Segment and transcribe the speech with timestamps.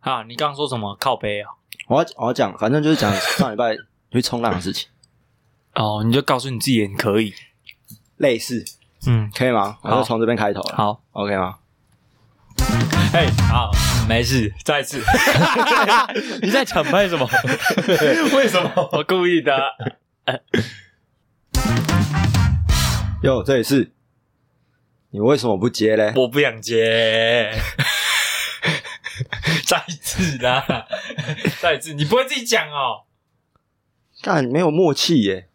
[0.00, 1.50] 啊，你刚刚说什么靠背啊？
[1.88, 3.76] 我要我要讲，反正就是讲上礼拜
[4.12, 4.88] 去冲浪的事情，
[5.74, 7.34] 哦，你就告诉你自己你可以。
[8.16, 8.64] 类似
[9.06, 9.78] 嗯，可以吗？
[9.82, 11.54] 我好就从这边开头了好，，OK 吗？
[13.12, 13.70] 嘿，好，
[14.08, 15.00] 没事，再一次。
[16.42, 17.24] 你在抢拍什么？
[18.36, 18.70] 为什么？
[18.92, 19.56] 我故意的。
[23.22, 23.92] 哟，这里是，
[25.10, 26.12] 你为什么不接嘞？
[26.16, 27.52] 我不想接。
[29.68, 30.64] 再一次啦，
[31.60, 33.04] 再一次，你不会自己讲哦。
[34.22, 35.50] 干没有默契耶。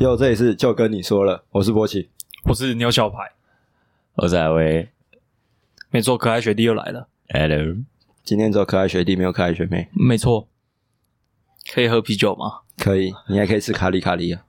[0.00, 2.08] 哟，这里是就跟你说了，我是波奇。
[2.44, 3.32] 我是牛小排，
[4.14, 4.88] 我是海威
[5.90, 7.08] 没错，可爱学弟又来了。
[7.28, 7.76] ，Hello，
[8.24, 9.90] 今天只有可爱学弟，没有可爱学妹。
[9.92, 10.48] 没错，
[11.74, 12.60] 可以喝啤酒吗？
[12.78, 14.44] 可以，你还可以吃卡里卡里啊。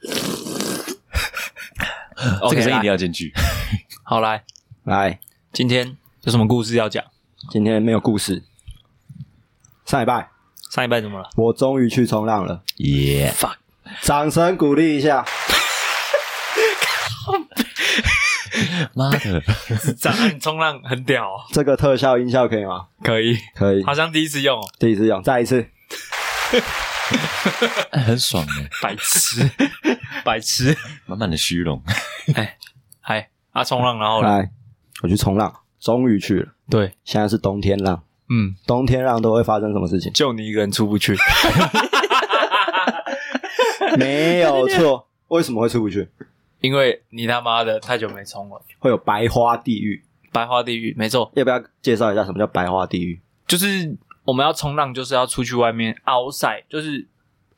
[2.48, 3.34] 这个声音一定要进去。
[4.02, 4.44] 好来，
[4.84, 5.20] 来，
[5.52, 7.02] 今天有什么故事要讲？
[7.50, 8.44] 今天没有故事。
[9.86, 10.28] 上礼拜
[10.70, 13.54] 上一拜怎么了我终于去冲浪了，耶，？fuck，
[14.02, 15.24] 掌声鼓励一下。
[18.92, 19.40] 妈的，
[19.96, 22.88] 长按冲浪很屌、哦，这个特效音效可以吗？
[23.02, 25.66] 可以，可以，好像第一次用哦，第一次用，再一次。
[27.90, 29.50] 哎很爽哎，白痴，
[30.22, 31.82] 白痴，满满的虚荣。
[33.00, 34.28] 嗨，啊冲浪，然后呢？
[34.28, 34.50] 来，
[35.02, 36.52] 我去冲浪，终于去了。
[36.70, 40.12] 对，现在是冬天浪，嗯，冬天浪都会发生什么事情？
[40.12, 41.16] 就你一个人出不去，
[43.98, 45.06] 没有错。
[45.28, 46.08] 为什么会出不去？
[46.60, 50.02] 因为你他妈的太久没冲了，会有白花地狱。
[50.30, 53.20] 白花地狱，没错，要不要介绍一下什么叫白花地狱？
[53.46, 57.06] 就是我们要冲浪，就是要出去外面 outside，就是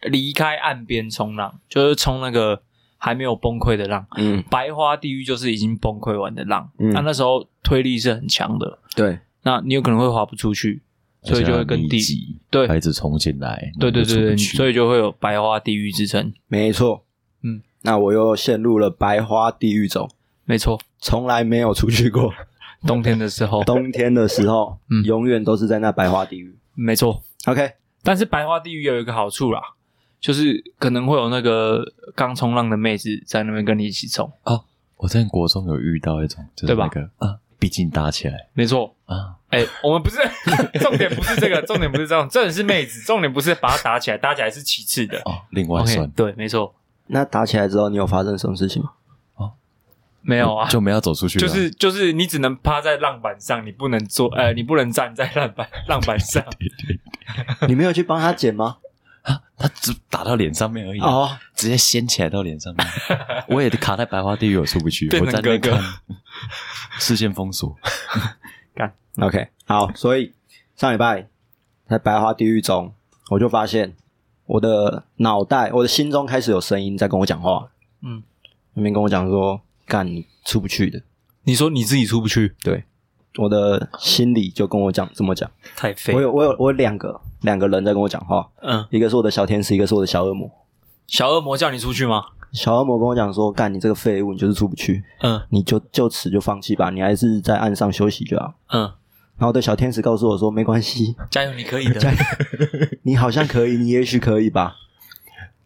[0.02, 2.62] 离开岸边冲浪，就是冲那个
[3.02, 4.06] 还没有崩溃的浪。
[4.16, 6.92] 嗯，白花地狱就是已经崩溃完的浪，嗯。
[6.92, 10.82] 那那时候推力是很强的，对，那你有可能会滑不出去，
[11.22, 12.68] 所以就会跟地挤，对。
[12.68, 16.32] 孩子冲进来，对对对对，所以以就会有白花地狱之称。
[16.47, 17.04] 没错。
[17.42, 20.08] 嗯，那我又陷入了白花地狱中，
[20.44, 22.32] 没错，从来没有出去过。
[22.86, 25.02] 冬天的时候， 冬天的时候，嗯。
[25.04, 26.54] 永远都是在那白花地狱。
[26.75, 27.22] 没错。
[27.46, 29.60] OK，但是白花地狱有一个好处啦，
[30.20, 31.82] 就是可能会有那个
[32.14, 34.64] 刚冲浪的妹子在那边跟你一起冲哦。
[34.97, 40.19] 我在国中有遇到一种，就是对吧那个啊，毕竟打起来没错，啊，哎、我们不是
[40.78, 45.19] 重点，不是这个， 重点不是这种，重点是妹子，重点不是把它打起来，打起来是其次的。
[45.25, 46.75] 哦，另外算对，没错，
[47.06, 48.91] 那打起来之后，你有发生什么事情吗？
[50.22, 56.44] 没有啊，就没有走出去了，就是就是你只能趴在浪板上，你不能坐，呃，你不能站在浪板浪板上。
[57.66, 58.76] 你没有去帮他捡吗？
[59.60, 62.87] 啊，他只打到脸上面而已啊，哦，直接掀起来到脸上面，
[63.48, 65.82] 我也卡在白花地狱，我出不去， 变我在那边成哥哥。
[65.82, 66.19] 看，
[66.98, 67.76] 视线封锁，
[68.75, 68.93] 干。
[69.19, 70.32] OK，好，所以
[70.76, 71.28] 上礼拜
[71.88, 72.94] 在白花地狱中，
[73.31, 73.94] 我就发现
[74.47, 77.69] 我的脑袋、我的心中开始有声音在跟我讲话，
[78.03, 78.22] 嗯，
[78.75, 81.03] 那边跟我讲说：“干，你出不去的。
[81.44, 82.84] 你说你自己出不去，”对，
[83.38, 85.50] 我的心里就跟我讲这么讲。
[85.76, 86.20] 太废我。
[86.20, 90.50] 有我有我有两个两个人在跟我讲话，嗯，一个是我的小天使，一个是我的小恶魔。
[91.06, 92.22] 小恶魔叫你出去吗？
[92.52, 101.94] 小恶魔跟我讲说：“干，你这个废物，你就是出不去，嗯你就就此就放弃吧，你还是在岸上休息就好。”嗯，然后我的小天使告诉我说：“没关系，加油，你可以的。
[102.00, 102.19] 加油
[103.04, 104.74] 你好像可以，你也许可以吧。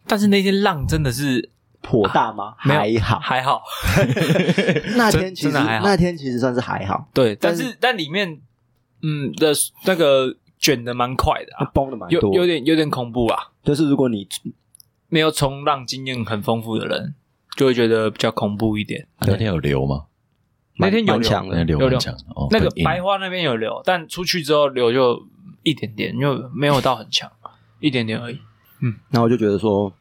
[0.05, 1.49] 但是那天浪真的是”
[1.85, 2.55] 颇大吗？
[2.57, 3.61] 还好，还好，
[4.97, 8.41] 那天其实还好那天其实算是还好，对，但但是但里面
[9.03, 9.53] 嗯的
[9.85, 12.33] 那个卷的蛮快的它啊，崩的蛮多。
[12.33, 13.51] 有点有点恐怖啊。
[13.63, 14.27] 就是如果你
[15.09, 17.13] 没有冲浪经验很丰富的人，
[17.55, 19.07] 就会觉得比较恐怖一点。
[19.17, 20.05] 啊那天有流吗？
[20.77, 25.23] 那天有流蛮强的，那流有流强哦，那个白花那边有流，但出去之后流就
[25.63, 27.31] 一点点，就没有到很强，
[27.79, 28.39] 一点点而已。
[28.81, 29.93] 嗯，那我就觉得说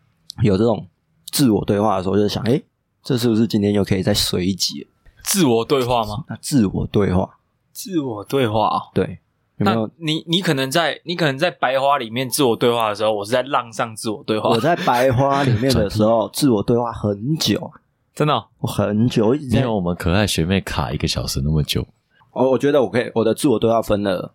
[0.42, 0.88] 有这种
[1.34, 2.62] 自我对话的时候，就想，哎，
[3.02, 4.86] 这是不是今天又可以再随一集？
[5.24, 6.24] 自我对话吗？
[6.28, 7.38] 那自我对话，
[7.72, 9.18] 自我对话哦、对，
[9.56, 9.90] 有没那有？
[9.96, 17.72] 你你可能在你可能在白花里面自我对话的时候，我是在浪上自我对话我，在白花里面的时候， 自我对话很久，
[18.14, 21.84] 真的哦、我很久我一直在没有我们可爱学妹卡一个小时那么久，
[22.30, 24.32] 我我觉得我可以，我的自我对话分了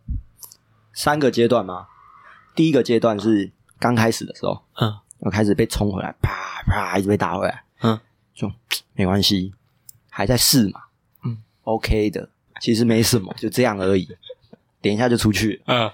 [0.91, 1.87] 三个阶段吗。
[2.53, 7.99] 第一个阶段是刚开始的时候，嗯，我开始被冲回来，啪啪一直被打回来，嗯，
[8.33, 8.51] 就
[8.93, 9.53] 没关系，
[10.09, 10.81] 还在试嘛，
[11.23, 12.29] 嗯，OK 的，
[12.59, 14.07] 其实没什么，就这样而已，
[14.81, 15.89] 等一下就出去，嗯，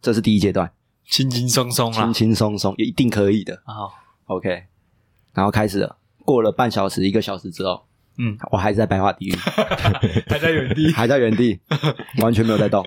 [0.00, 0.70] 这是第一阶段，
[1.06, 2.12] 轻轻松松啦轻。
[2.12, 3.90] 轻松松，一定可以的哦
[4.26, 4.64] ，，OK。
[5.32, 7.86] 然后开始了，过了半小时、一个小时之后，
[8.18, 9.36] 嗯，我还是在白话地狱，
[10.26, 10.92] 还在原地。
[10.92, 11.60] 还在原地，
[12.22, 12.86] 完全没有在动。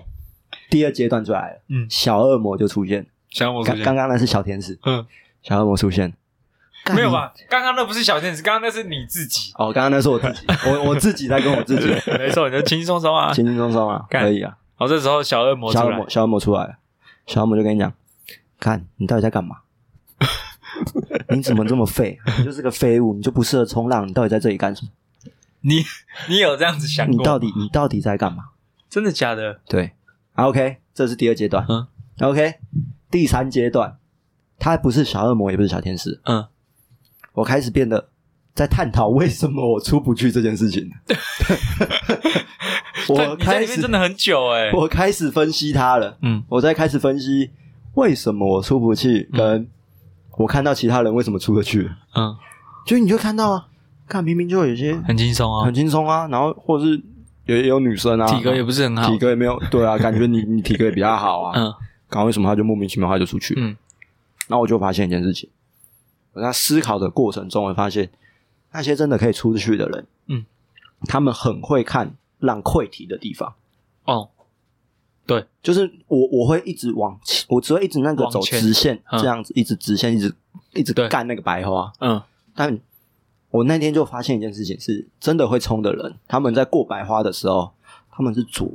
[0.68, 3.06] 第二阶段就来了，嗯小恶魔就出现。
[3.28, 5.06] 小魔刚刚刚那是小天使，嗯，
[5.42, 6.12] 小恶魔出现，
[6.94, 7.10] 没有？
[7.10, 7.32] 吧？
[7.48, 9.52] 刚刚那不是小天使，刚刚那是你自己。
[9.56, 11.86] 哦，刚刚那是我自己， 我我自己在跟我自己，
[12.18, 13.32] 没错，你就轻轻松松啊。
[13.32, 14.56] 轻轻松松啊，可以啊。
[14.76, 16.74] 好，这时候小恶魔出来小恶魔，，小恶魔出来了，
[17.26, 17.92] 小恶魔就跟你讲，
[18.58, 19.58] 看你到底在干嘛？
[21.30, 22.18] 你怎么这么废？
[22.38, 24.90] 你就是个废物，你就不适合冲浪，你到底在这里干什么？
[25.62, 25.84] 你
[26.28, 27.16] 你有这样子想过？
[27.16, 28.44] 你到底你到底在干嘛？
[28.88, 29.60] 真的假的？
[29.68, 29.92] 对
[30.34, 31.64] 啊，OK，这是第二阶段。
[31.68, 31.86] 嗯
[32.20, 32.56] OK，
[33.10, 33.96] 第三阶段，
[34.60, 36.46] 他不是小恶魔，也不是小天使，嗯，
[37.32, 38.10] 我开始变得
[38.54, 40.88] 在探讨为什么我出不去这件事情。
[43.08, 44.70] 我开始真，的很久哎。
[44.72, 46.16] 我开始分析他了。
[46.22, 47.50] 嗯我在开始分析
[47.94, 49.66] 为什么我出不去，跟
[50.36, 51.90] 我看到其他人为什么出得去。
[52.14, 52.36] 嗯，
[52.86, 53.66] 就你就看到啊，
[54.06, 57.02] 看明明就有些很轻松啊很，轻松啊，然后或者是
[57.46, 59.08] 有也有女生啊，体格也不是很好。
[59.10, 61.58] 体格也没有对啊，感觉你你体格也比较好啊。
[61.58, 61.72] 嗯
[62.08, 63.54] 刚为什么他就莫名其妙他就出去？
[63.56, 63.76] 嗯
[64.50, 65.48] 然后我就发现一件事情，
[66.32, 68.10] 我在思考的过程中，我发现
[68.72, 70.44] 那些真的可以出去的人，嗯，
[71.04, 73.54] 他们很会看让溃堤的地方。
[74.06, 74.28] 哦，
[75.24, 80.34] 对就是我我会一直往前，我只会一直那个走直线，嗯这样子一直直线，一直
[80.74, 81.92] 一直干那个白花。
[82.00, 82.20] 嗯
[82.52, 82.76] 但
[83.50, 87.72] 我那天就发现一件事情是，真的会冲的人，他们在过白花的时候，
[88.10, 88.68] 他们是左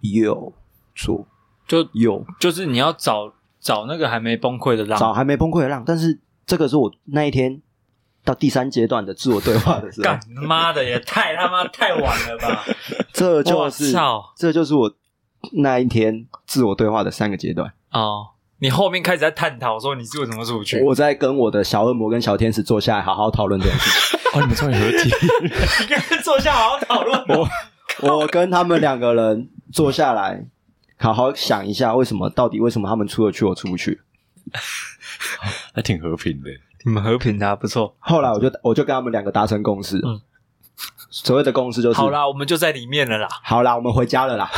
[0.00, 0.52] 右
[0.94, 1.26] 左
[1.66, 7.60] 就有就是你要找找那个还没崩溃的浪，找还没崩溃的浪，但是这个是我那一天
[8.24, 12.64] 到第三阶段的自我对话的时候干，妈的也太他妈太晚了吧！
[13.12, 13.94] 这就是
[14.36, 14.92] 这就是我
[15.52, 17.72] 那一天自我对话的三个阶段。
[17.92, 18.28] 哦，
[18.58, 20.82] 你后面开始在探讨说你是为什么出不去？
[20.82, 24.20] 我在跟我的小恶魔跟小天使坐下来好好讨论这件事情。
[24.32, 25.10] 哦，你们终于合体，
[25.80, 27.24] 你 跟他坐下好好讨论。
[27.28, 27.48] 我
[28.02, 30.44] 我跟他们两个人坐下来，
[31.00, 34.00] 好好想一下，为什么到底为什么他们出得去，我出不去？
[35.74, 36.50] 还挺和平的。
[36.84, 37.94] 你们和平的、不错。
[37.98, 39.98] 后来我就我就跟他们两个达成共识。
[39.98, 40.20] 嗯
[41.12, 43.28] 所谓的共识就是好，啦，我们就在里面了啦。
[43.42, 44.48] 好啦，我们回家了啦。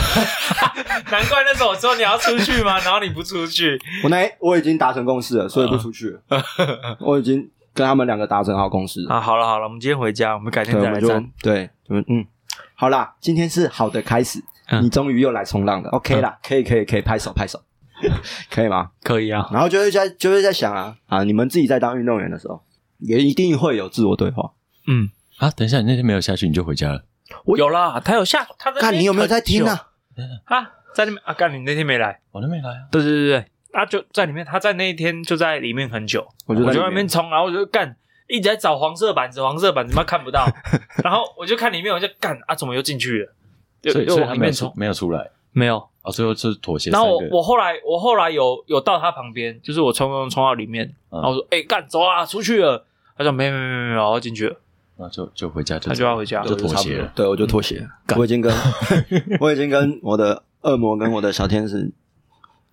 [1.11, 2.79] 难怪那时候我说你要出去吗？
[2.81, 3.81] 然后你不出去。
[4.05, 6.21] 我那我已经达成共识了，所以不出去了。
[7.01, 9.05] 我已经跟他们两个达成好共识。
[9.09, 11.31] 啊，好了好了，我们今天回家，我们改天对，我们就再来战。
[11.41, 12.27] 对，嗯嗯，
[12.75, 14.39] 好啦，今天是好的开始，
[14.73, 17.61] 嗯你终于又来冲浪了，OK 啦，可以可以可以，拍手拍手，
[18.51, 18.91] 可以吗？
[19.03, 19.47] 可以啊。
[19.53, 22.63] 然后就会在就会在想啊啊，你们自己在当运动员的时候，
[22.99, 24.53] 也一定会有自我对话。
[24.87, 27.05] 嗯，啊，等一下，你那天没有下去，你就回家了。
[27.45, 29.89] 我有啦，他有下，他在那边看你有没有在听啊？
[30.17, 30.33] 很久？
[30.47, 32.21] 啊，在那边啊，干你那天没来。
[32.31, 32.89] 我都没来啊。
[32.91, 37.95] 对对对对，他就在里面，他在那一天就在里面很久，我就在里面冲，然后我就干，
[38.27, 40.47] 一直在找黄色板子，黄色板子妈看不到，
[41.05, 43.35] 然后我就看里面，我就干啊，怎么又进去了？
[43.83, 45.83] 所以所以他没有没有出来没有。
[46.03, 47.23] 啊，最后就是妥协然后我。
[47.31, 52.85] 我后来我后来有有到他旁边，就是我冲冲冲到里面，嗯然后我说：“哎、干走啊，出去了。”
[53.17, 54.57] 他说：“没没没没没，然后进去了。
[54.97, 57.13] 那就就回家，他就要回家就妥协了。
[57.15, 57.89] 对，我就妥协了。
[58.17, 58.53] 我已经跟
[59.39, 61.93] 我已经跟我的恶魔跟我的小天使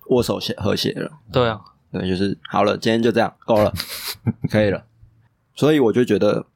[0.08, 1.60] 握手协和谐了。”对啊，
[1.92, 3.72] 对，就是好了，今天就这样够了，
[4.50, 4.84] 可以了。
[5.54, 6.46] 所以我就觉得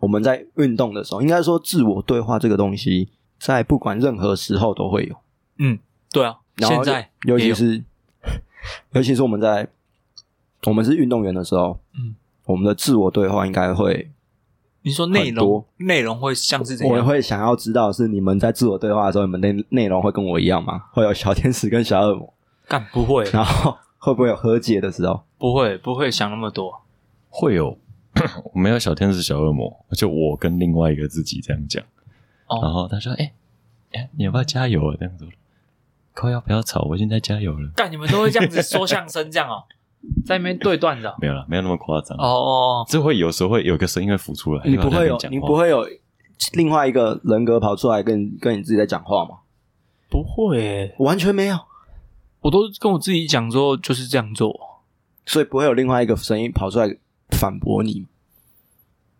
[0.00, 5.16] 我们在运动的时候，应该说自我对话这个东西，在不管任何时候都会有。
[5.58, 5.78] 嗯，
[6.10, 7.82] 对啊，然后现在尤其是
[8.92, 9.68] 尤其是我们在
[10.66, 12.14] 我们是运动员的时候，嗯，
[12.46, 14.10] 我们的自我对话应该会，
[14.82, 17.06] 你说内容内容会像是怎我样？
[17.06, 20.84] 会想要知道是你们在自我对话的时候，你们内内容会跟我一样吗？
[20.92, 22.34] 会有小天使跟小恶魔，
[22.66, 25.22] 干不会然后会不会有和解的时候？
[25.38, 26.80] 不会不会想那么多。
[27.28, 27.76] 会有，
[28.54, 31.84] 我没有小天使小恶魔，就我跟另外一个自己这样讲。
[32.48, 33.32] 然哦，后他说：“哎、
[33.92, 35.28] 哎、你要不要加油啊？”这样子，
[36.14, 37.70] 快要不要吵，我现在加油了。
[37.74, 39.64] 干你们都会这样子说相声这样哦，
[40.26, 41.14] 在那边对段子哦。
[41.20, 42.16] 没有了，没有那么夸张。
[42.18, 45.86] 哦哦，这会有时候会有个声音会浮出来，你不会有你不会有
[46.52, 49.38] 另外一个人格跑出来跟跟你自己在讲话吗？
[50.10, 51.58] 不会耶，完全没有，
[52.40, 54.54] 我都跟我自己讲说就是这样做，
[55.26, 56.96] 所以不会有另外一个声音跑出来
[57.30, 58.06] 反驳你。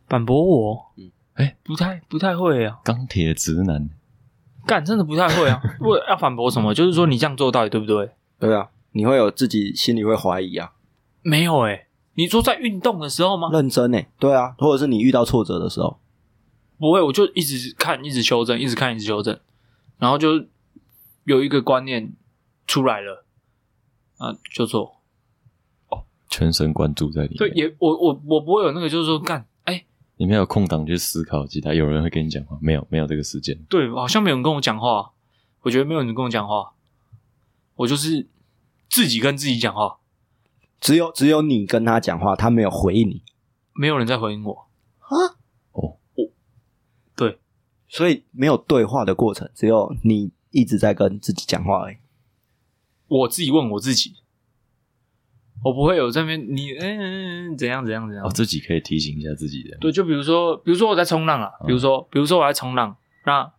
[0.06, 0.86] 反驳我。
[0.96, 3.90] 嗯哎不太不太会啊，钢铁直男，
[4.66, 5.60] 干真的不太会啊。
[5.80, 6.72] 我要反驳什么？
[6.74, 8.10] 就是说你这样做到底对不对？
[8.38, 10.72] 对啊，你会有自己心里会怀疑啊，
[11.22, 13.48] 没有哎，你说在运动的时候吗？
[13.52, 15.98] 认真诶，对啊，或者是你遇到挫折的时候，
[16.78, 19.38] 不会，我就一直看，一直修正，一直看，一直修正，
[19.98, 20.44] 然后就
[21.24, 22.12] 有一个观念
[22.66, 23.24] 出来了，
[24.18, 24.96] 啊，就做。
[26.26, 27.36] 全神贯注在里面。
[27.36, 29.46] 对，也我我我不会有那个，就是说干，哎、
[30.16, 33.58] 你没有空档去思考其他，有人会跟你讲话，没有，没有这个时间。
[33.68, 35.12] 对，好像没有人跟我讲话。
[35.62, 36.74] 我觉得没有人跟我讲话，
[37.76, 38.28] 我就是
[38.90, 39.98] 自己跟自己讲话，
[40.78, 43.22] 只有只有你跟他讲话，他没有回应你。
[43.72, 44.68] 没有人在回应我。
[45.00, 45.40] 啊，
[45.72, 45.96] 哦，
[47.16, 47.40] 对，
[47.88, 51.96] 所以没有对话的过程，只有你一直在跟自己讲话而已。
[53.08, 54.16] 我自己问我自己，
[55.64, 58.30] 我不会有这边你嗯嗯嗯怎样怎样怎样哦，。
[58.30, 59.76] 自己可以提醒一下自己的。
[59.78, 62.94] 对，就比如说，比如说我在冲浪啊，比如说，比如说我在冲浪，
[63.24, 63.50] 那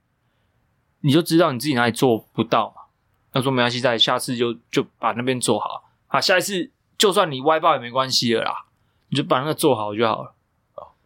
[1.01, 2.75] 你就知道你自己哪里做不到嘛。
[3.33, 6.21] 那说没关系，在下次就就把那边做好啊。
[6.21, 8.53] 下一次就算你歪爆也没关系了啦，
[9.09, 10.35] 你就把那个做好就好了。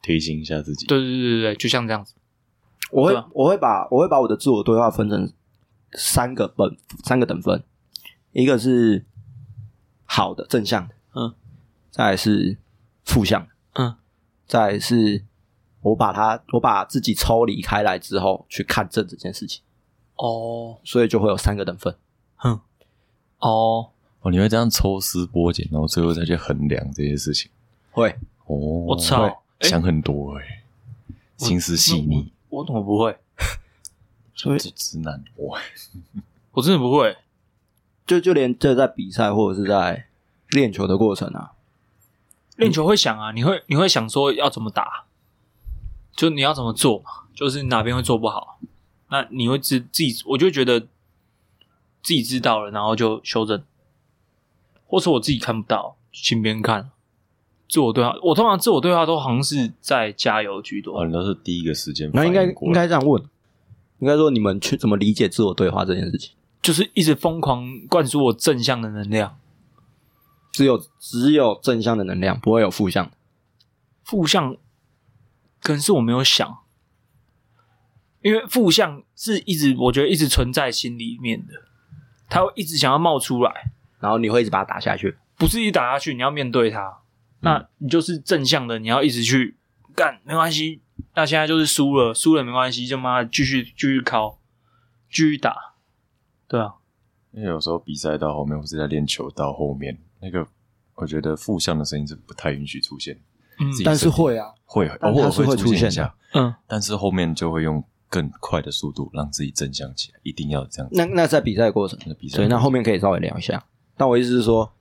[0.01, 0.86] 提醒一下自己。
[0.86, 2.15] 对对对对对，就像这样子。
[2.91, 5.32] 我会、我会把我会把我的自我对话分成
[5.94, 7.63] 三个本三个等分，
[8.32, 9.06] 一个是
[10.20, 11.34] 好的正向的，嗯，
[11.92, 12.58] 再来是
[13.06, 13.96] 负向的，嗯，
[14.46, 15.24] 再来是
[15.82, 19.62] 我把它我把自己抽离开来之后去看正这件事情，
[20.16, 21.96] 哦，所以就会有三个等分。
[22.36, 22.60] 哼，
[23.40, 27.50] 哦，哦，你会这样抽丝剥茧，然后最后再去衡量这些事情。
[27.92, 28.10] 会，
[28.46, 30.64] 哦，我操想很多哎，
[31.38, 33.18] 心思细腻，我怎么不会？
[34.36, 35.58] 所以这直男我，
[36.52, 37.16] 我真的不会。
[38.06, 40.08] 就就连这在比赛或者是在
[40.51, 41.51] 练球的过程啊，
[42.58, 45.06] 练球会想啊，你会你会想说要怎么打，
[46.15, 48.60] 就你要怎么做嘛，就是哪边会做不好，
[49.10, 50.88] 那你会自自己，我就觉得自
[52.13, 53.63] 己知道了，然后就修正，
[54.86, 56.91] 或是我自己看不到，请别人看。
[57.70, 61.00] 自我对话，我通常自我对话都好像是在加油居多。
[61.00, 63.24] 哦，你都是第一个时间那应该应该这样问，
[64.00, 66.32] 应该说你们去怎么理解自我对话这件事情？
[66.63, 69.38] 就是一直疯狂灌输我正向的能量，
[70.51, 73.12] 只有只有正向的能量，不会有负向的。
[74.03, 74.56] 负向
[75.62, 76.60] 可能是我没有想，
[78.22, 81.53] 因为负向是一直我觉得一直存在心里面的，
[82.27, 85.18] 它会一直想要冒出来，然后你会一直把它打下去。
[85.38, 87.00] 不是一直打下去，你要面对它。
[87.41, 89.56] 那你就是正向的，你要一直去
[89.96, 90.82] 干，没关系。
[91.15, 94.38] 那现在就是输了，输了没关系，就妈继续继续敲，
[95.10, 95.75] 继续打。
[96.48, 96.74] 对啊，
[97.32, 100.48] 因为有时候比赛到后面，我是在练球到后面，那个
[100.96, 103.18] 我觉得负向的声音是不太允许出现，
[103.60, 110.96] 嗯但是会啊，会偶尔是会出出现的一下，嗯，但是后面就会用更快的速度让自己正向起来，一定要这样子。
[110.96, 113.64] 那那在比赛过程，那比赛所以那后面可以稍微聊一下。
[113.96, 114.72] 但我意思是说，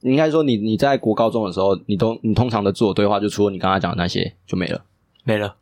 [0.00, 4.84] 你应该说你你在国高中的时候，你都你通常的自我对话，就除了你刚刚讲的那些就没了，
[5.24, 5.56] 没了。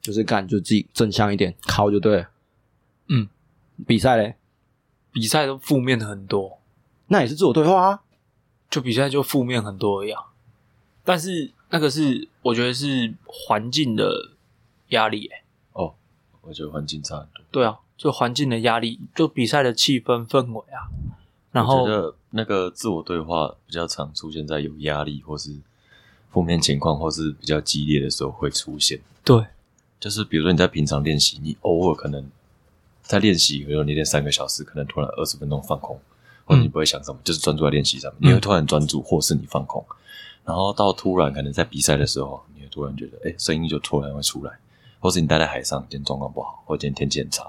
[0.00, 2.28] 就是干就自己正向一点，靠就对了。
[3.08, 3.26] 嗯，
[3.86, 4.34] 比赛嘞，
[5.10, 6.58] 比赛都负面的很多，
[7.06, 8.02] 那也是自我对话啊。
[8.74, 10.20] 就比赛就负面很多一样。
[11.04, 14.32] 但是那个是我觉得是环境的
[14.88, 15.94] 压力、欸，哦，
[16.40, 17.44] 我觉得环境差很多。
[17.52, 20.90] 对啊，就环境的压力，就比赛的气氛氛围啊。
[21.52, 25.54] 然后我觉得那个自我对话比较常出现在有压力或是
[26.30, 29.00] 负面情况，或是比较激烈的时候会出现。
[29.22, 29.40] 对，
[30.00, 32.28] 就是比如说你在平常练习，你偶尔可能
[33.02, 36.00] 在练习，比如说你练三个小时，可能突然二十分钟放空，
[36.44, 39.84] 或者你不会想什么，就是专注在练习上面，你会突然专注，或是你放空，
[40.44, 44.52] 然后到突然可能在比赛的时候，你会突然觉得，哎，声音就突然会出来，
[45.00, 47.44] 或是你待在海上，今天状况不好，或今天天气很差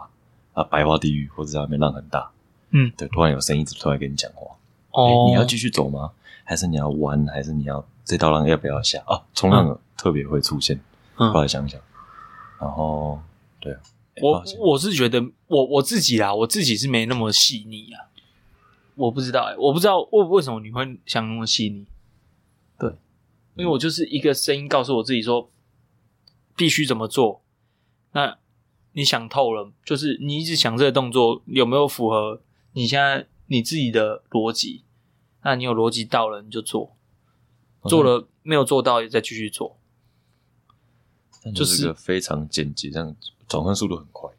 [0.53, 2.31] 啊，白花地狱，或者在外面浪很大，
[2.71, 4.55] 嗯，对，突然有声音突然跟你讲话，
[4.91, 6.11] 哦诶，你要继续走吗？
[6.43, 7.27] 还是你要弯？
[7.27, 9.03] 还是你要这道浪要不要下？
[9.07, 10.79] 啊，冲浪特别会出现，
[11.17, 11.81] 嗯后来想想，
[12.61, 13.19] 然后
[13.59, 13.79] 对啊，
[14.21, 18.07] 我我是觉得我我自己啦，我自己是没那么细腻啊。
[18.95, 21.85] 我不知道哎、我不知道为为什么你会想那么细腻。
[22.79, 22.89] 对，
[23.55, 25.49] 因为我就是一个声音告诉我自己说
[26.55, 27.43] 必须怎么做。
[28.13, 28.37] 那
[28.93, 32.41] 你想透了，就是你一直想这个动作有没有符合
[32.73, 34.83] 你现在你自己的逻辑？
[35.43, 36.95] 那你有逻辑到了你就做，
[37.83, 39.77] 做了没有做到也再继续做。
[41.43, 43.15] 就就是非常简洁，这样
[43.47, 44.31] 转换速度很快，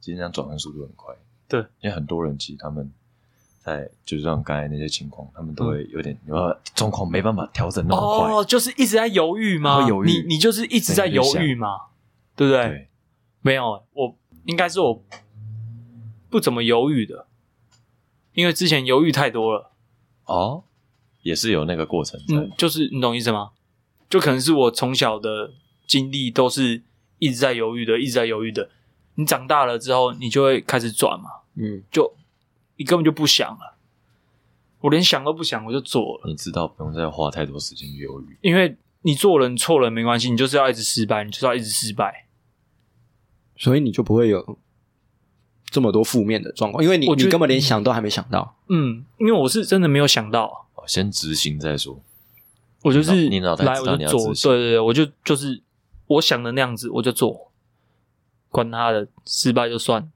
[0.00, 1.12] 其实这样转换速度很快。
[1.48, 2.92] 对，因为很多人其实他们
[3.64, 8.32] 在就是像刚才那些情况，他们都会有点有点状况没办法调整那么快。
[8.32, 9.82] 哦，就是一直在犹豫吗？
[9.82, 11.68] 会犹豫你你就是一直在犹豫吗，
[12.34, 12.68] 对不对？
[12.68, 12.88] 对，
[13.40, 14.16] 没有，我
[14.46, 15.04] 应该是我
[16.28, 17.26] 不怎么犹豫的，
[18.34, 19.72] 因为之前犹豫太多了。
[20.24, 20.64] 哦，
[21.22, 22.36] 也是有那个过程在。
[22.36, 23.50] 嗯，就是你懂意思吗？
[24.08, 25.52] 就可能是我从小的
[25.86, 26.82] 经历都是
[27.18, 28.68] 一直在犹豫的，一直在犹豫的。
[29.14, 32.14] 你长大了之后，你就会开始转嘛，嗯，就
[32.82, 33.76] 你根本就不想了。
[34.80, 38.36] 我连想都不想，我就做了，你知道不用再花太多时间犹豫。
[38.40, 42.26] 因为你做人错了没关系，你就是要一直失败，你就是要一直失败。
[43.56, 44.58] 所以你就不会有
[45.66, 48.56] 这么多负面的状况，因为你我觉得你根本连想都还没想到。
[48.68, 52.02] 嗯，因为我是真的没有想到，哦先执行再说。
[52.82, 55.62] 我就是你脑袋来知道我就做，你要执行对对对，我就就是
[56.08, 57.52] 我想的那样子，我就做，
[58.48, 60.10] 管他的，失败就算。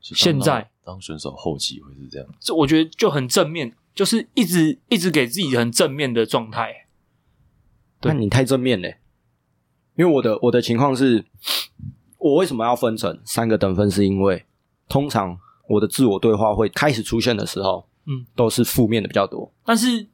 [0.00, 6.86] 现在当选手后期会是这样，这我觉得就很正面，就是一直一直给自己很正面的状态。
[8.00, 8.98] 对那你太正面嘞，
[9.94, 11.24] 因为我的我的情况是，
[12.18, 13.88] 我为什么要分成三个等分？
[13.88, 14.46] 是因为
[14.88, 19.52] 通常我的自我对话会开始出现的时候，嗯，都是负面的比较多。
[19.64, 20.08] 但是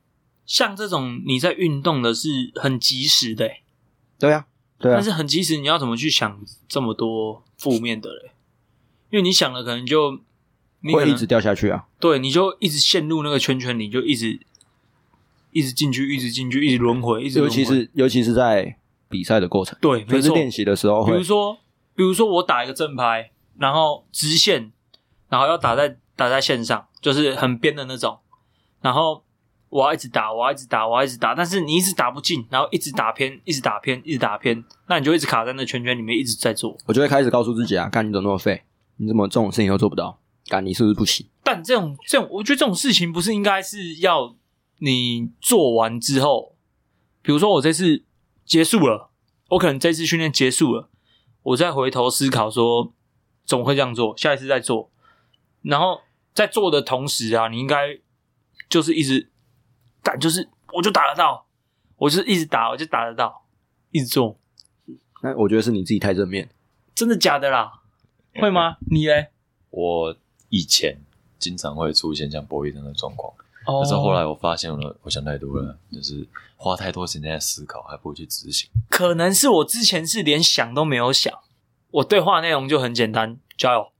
[0.45, 3.63] 像这种你在运动的是很及时的、欸，
[4.19, 4.47] 对啊，
[4.79, 8.33] 对啊但，是很及时，你要怎么去想这么多负面的嘞？
[9.11, 10.19] 因为你想了，可能就
[10.81, 11.87] 你会一直掉下去啊。
[11.99, 14.39] 对，你就一直陷入那个圈圈里，就一直
[15.53, 18.77] 一直进去，一直进去，一直轮回，一直尤其是尤其是在
[19.09, 20.13] 比赛的过程，对，没错。
[20.15, 21.59] 就是练习的时候会比如，说，
[21.95, 24.73] 比如说我打一个正拍，然后直线，
[25.29, 28.19] 然后要打在打在线上，就是很边的那种，
[28.83, 29.23] 然后
[29.69, 36.77] 我要一直打，我要一直打，我要一直打，但是你一直打不进，然后一直打偏，一直打偏，一直打偏，那你就一直卡在那圈圈里面，一直在做。
[36.87, 38.63] 我就会开始告诉自己啊，干你怎么那么废？
[38.99, 40.19] 你怎么这种事情都做不到？
[40.49, 41.29] 干你是不是不行？
[41.43, 44.37] 但这种这种，我觉得这种事情不是应该是要
[44.79, 46.57] 你做完之后，
[47.23, 48.05] 比如说我这次
[48.45, 49.11] 结束了，
[49.51, 50.89] 我可能这次训练结束了，
[51.43, 52.93] 我再回头思考说
[53.45, 54.91] 怎么会这样做，下一次再做，
[55.63, 56.01] 然后
[56.35, 57.99] 在做的同时啊，你应该
[58.69, 59.31] 就是一直
[60.03, 61.47] 干，就是我就打得到，
[61.97, 63.47] 我就是一直打，我就打得到，
[63.91, 64.39] 一直做，
[65.23, 66.51] 那我觉得是你自己太正面。
[66.95, 67.83] 真的假的啦？
[68.35, 68.77] 会吗？
[68.91, 69.29] 你嘞？
[69.71, 70.17] 我
[70.57, 70.97] 以前
[71.39, 73.31] 经常会出现像博弈这样的状况，
[73.67, 73.81] 哦。
[73.83, 78.71] 但是后来我发现了，我想太多了，就是花太多时间在思考，还不如去执行。
[78.89, 81.39] 可能是我之前是连想都没有想，
[81.91, 83.89] 我对话内容就很简单，加油。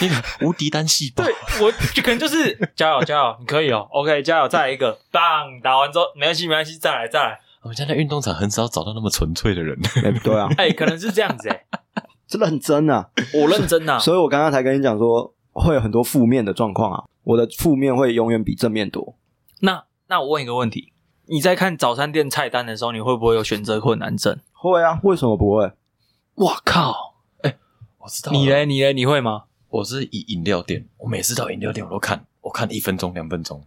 [0.00, 9.78] 那个无敌单细胞，对我就可能就是加油加油，你可以哦，OK，加油，再来一个，棒，打完之后没关系没关系，再来再来，我们家在在运动场很少找到那么纯粹的人。
[10.04, 13.10] 哎对啊，哎、可能是这样子哎、真的很真啊。
[13.34, 17.04] 我认真呐、所以我刚刚才跟你讲说，会有很多负面的状况啊。
[17.22, 19.16] 我的负面会永远比正面多。
[19.60, 20.92] 那那我问一个问题，
[21.26, 24.38] 你在看早餐店菜单的时候，你会不会有选择困难症？
[24.52, 25.72] 会啊，为什么不会？
[26.34, 27.56] 我靠，哎
[27.98, 29.44] 我知道你嘞你嘞你会吗？
[29.70, 33.64] 我是以饮料店，我每次到饮料店我都看，我看一分钟两分钟，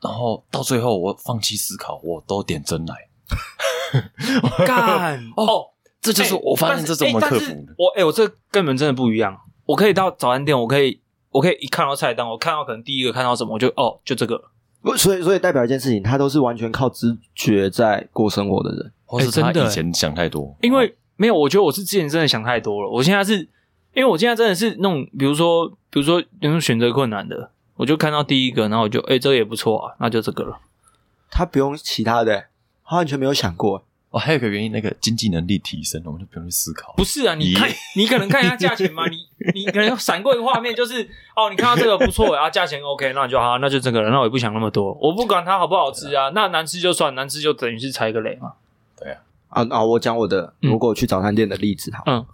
[0.00, 2.94] 然后到最后我放弃思考，我都点真奶。
[4.64, 5.71] 干 哦，
[6.02, 7.66] 这就是我发现这怎么克服。
[7.78, 9.40] 我哎、我这根本真的不一样。
[9.64, 14.50] 我可以到早餐店，我可以我可以一看到菜单，我看到可能第一个看到什么，我就哦就这个。
[14.82, 18.92] 不，所以所以代表一件事情，他都是完全靠直觉在过生活的人。
[19.04, 22.88] 或是他哎真的以前想太多，因为没有，我觉得我是之前真的想太多了。
[22.90, 23.40] 我现在是
[23.92, 30.58] 因为我现在真的是那种，比如说，比如说那种选择困难的，我就看到第一个，然后我就哎、这个也不错啊，那就这个了。
[31.30, 32.46] 他不用其他的、
[32.84, 33.84] 他完全没有想过。
[34.12, 36.92] 哦，还有一个原因，那个经济能力提升了，我们就不用去思考。
[36.98, 39.16] 不是啊，你看，你可能看一下价钱嘛，你
[39.54, 41.02] 你可能闪过一个画面，就是
[41.34, 48.52] 哦，你看到这个不错啊，价钱 OK，那就好，那就这个了，那我也不想那么多，我不管它好不好吃啊，那难吃就算，难吃就等于是踩一个雷嘛。
[48.98, 49.82] 对啊，啊啊！
[49.82, 52.26] 我讲我的，嗯如果去早餐店的例子哈，嗯，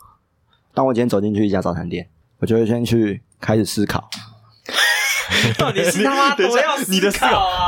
[0.74, 2.08] 当我今天走进去一家早餐店，
[2.40, 4.10] 我就会先去开始思考，
[5.58, 7.18] 到底是他妈多要你的思？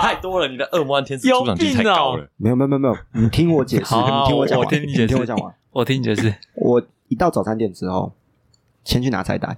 [0.03, 2.29] 太多了，你的恶魔和天使有出场率太高了。
[2.37, 5.55] 没有没有没有没有，你听我解释，你听我讲完，我听你解释听我讲完。
[5.73, 8.13] 我听你解释，我一到早餐店之后，
[8.85, 9.57] 先去拿菜单。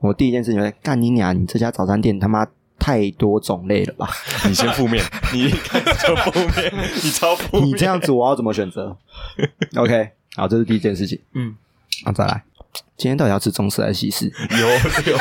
[0.00, 1.36] 我第一件事情就会干你娘！
[1.36, 2.46] 你这家早餐店他妈
[2.78, 4.08] 太多种类了吧？
[4.46, 7.66] 你先负面， 你一开始就负面，你超负面。
[7.66, 8.96] 你这样子我要怎么选择
[9.74, 11.18] ？OK，好，这是第一件事情。
[11.32, 11.56] 嗯，
[12.04, 12.44] 啊，再来，
[12.96, 14.32] 今天到底要吃中式还是西式？
[14.50, 14.68] 有
[15.12, 15.18] 有，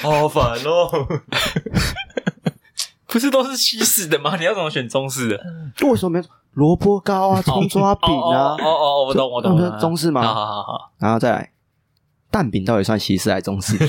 [0.02, 0.90] 好烦哦。
[3.06, 4.36] 不是都是西式的吗？
[4.38, 5.40] 你要怎么选中式的？
[5.88, 8.56] 为什么没有萝卜糕啊、葱抓饼啊哦？
[8.60, 11.50] 哦哦，我懂我懂，那中式吗好好好好，然后再来，
[12.30, 13.76] 蛋饼到底算西式还是中式？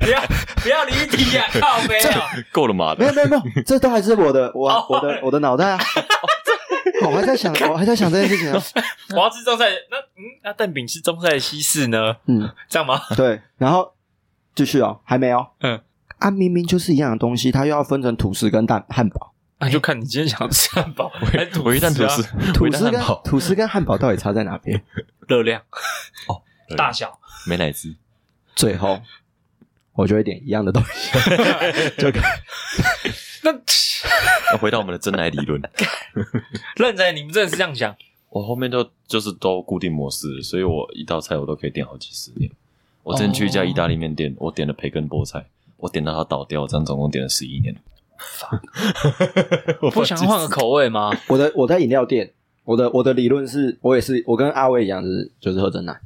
[0.00, 0.20] 不要
[0.62, 2.28] 不要离题啊，靠背啊！
[2.52, 5.78] 够了嘛没有的，没有没有，这都还是我的我哦我的我的脑袋啊！
[7.10, 8.62] 我还在想， 我还在想这件事情啊。
[9.14, 12.16] 我要吃中菜，那嗯，那蛋饼是中菜的西式呢？
[12.26, 13.00] 嗯， 这样吗？
[13.16, 13.94] 对，然后
[14.54, 15.46] 继续哦，还没有。
[15.60, 15.80] 嗯，
[16.18, 19.32] 啊，明明就是一样的东西，它又要分成吐司跟蛋汉堡。
[19.58, 24.82] 那就看你今天想吃汉堡还是我一旦吐司啊，吐司跟回蛋汉堡吐司跟汉堡到底差在哪边？
[25.26, 25.62] 热量
[26.28, 26.42] 哦，
[26.76, 27.96] 大小，美乃滋，
[28.54, 29.00] 最后
[29.94, 31.18] 我就会点一样的东西，
[31.96, 32.22] 就跟
[33.46, 33.52] 那
[34.52, 35.62] 要回到我们的真奶理论，
[36.76, 37.94] 认真，你们真的是这样想？
[38.30, 42.50] 我后面都就是都固定模式，所以我一道菜我都可以点好几十年。
[43.04, 47.74] 我之前去一家意大利面店，我点了培根菠菜，我点到它倒掉，这样总共点了十一年。
[49.80, 51.16] 我不想换个口味吗？
[51.28, 52.32] 我的我在饮料店，
[52.64, 55.98] 我的我的理论是我也是我跟阿威一样，就是就是喝真奶。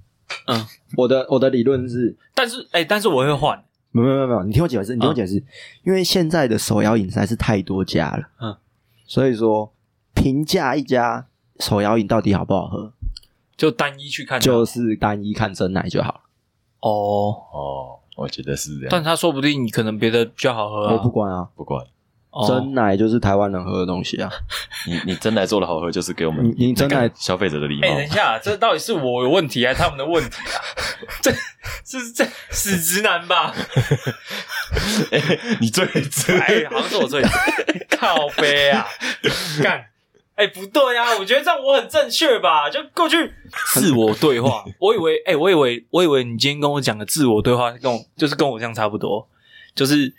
[0.47, 3.65] 嗯，我的我的理论是，但是哎、但是我会换。
[3.93, 5.43] 没有没有没有，你听我解释，你听我解释，
[5.85, 8.57] 因为现在的手摇饮实在是太多家了，嗯，
[9.05, 9.73] 所以说
[10.15, 11.27] 评价一家
[11.59, 12.93] 手摇饮到底好不好喝，
[13.57, 16.21] 就单一去看，就是单一看真奶就好了。
[16.81, 17.37] 哦。
[17.53, 20.93] 哦，我觉得是这样，但他说不定你可能别的比较好喝。
[20.93, 21.87] 我不管啊，不管
[22.31, 24.31] 哦真奶就是台湾人喝的东西啊。
[24.87, 27.95] 你你真奶做的好喝，就是给我们你你真奶那个消费者的礼貌哎、。
[27.97, 30.59] 等一下，这到底是我有问题还是他们的问题啊？
[31.21, 33.55] 这是这死直男吧？
[35.61, 37.23] 你最直哎、好像是我最
[37.91, 38.87] 靠背啊，
[39.63, 39.87] 干。
[40.37, 41.19] 哎、不对啊！
[41.19, 42.71] 我觉得这样我很正确吧？
[42.71, 43.31] 就过去
[43.75, 44.65] 自我对话。
[44.79, 49.29] 我以为，哎、我以为，我以为你今天跟我讲的自我对话，跟我就是跟我这样差不多，
[49.75, 50.11] 就是，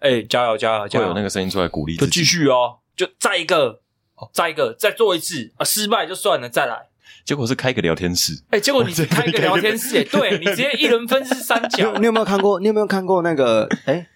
[0.00, 1.04] 哎、加油加油加油！
[1.04, 2.24] 会有那个声音出来鼓励就继自己。
[2.24, 3.80] 续哦，就再一个，
[4.32, 5.64] 再一个，再做一次啊！
[5.64, 6.88] 失败就算了，再来。
[7.24, 12.58] 结果是开个聊天室，哎、结果你开一个聊天室，哎，对你直接一人分饰三角你有，你有没有看过？
[12.58, 13.68] 你有没有看过那个？
[13.84, 14.08] 哎，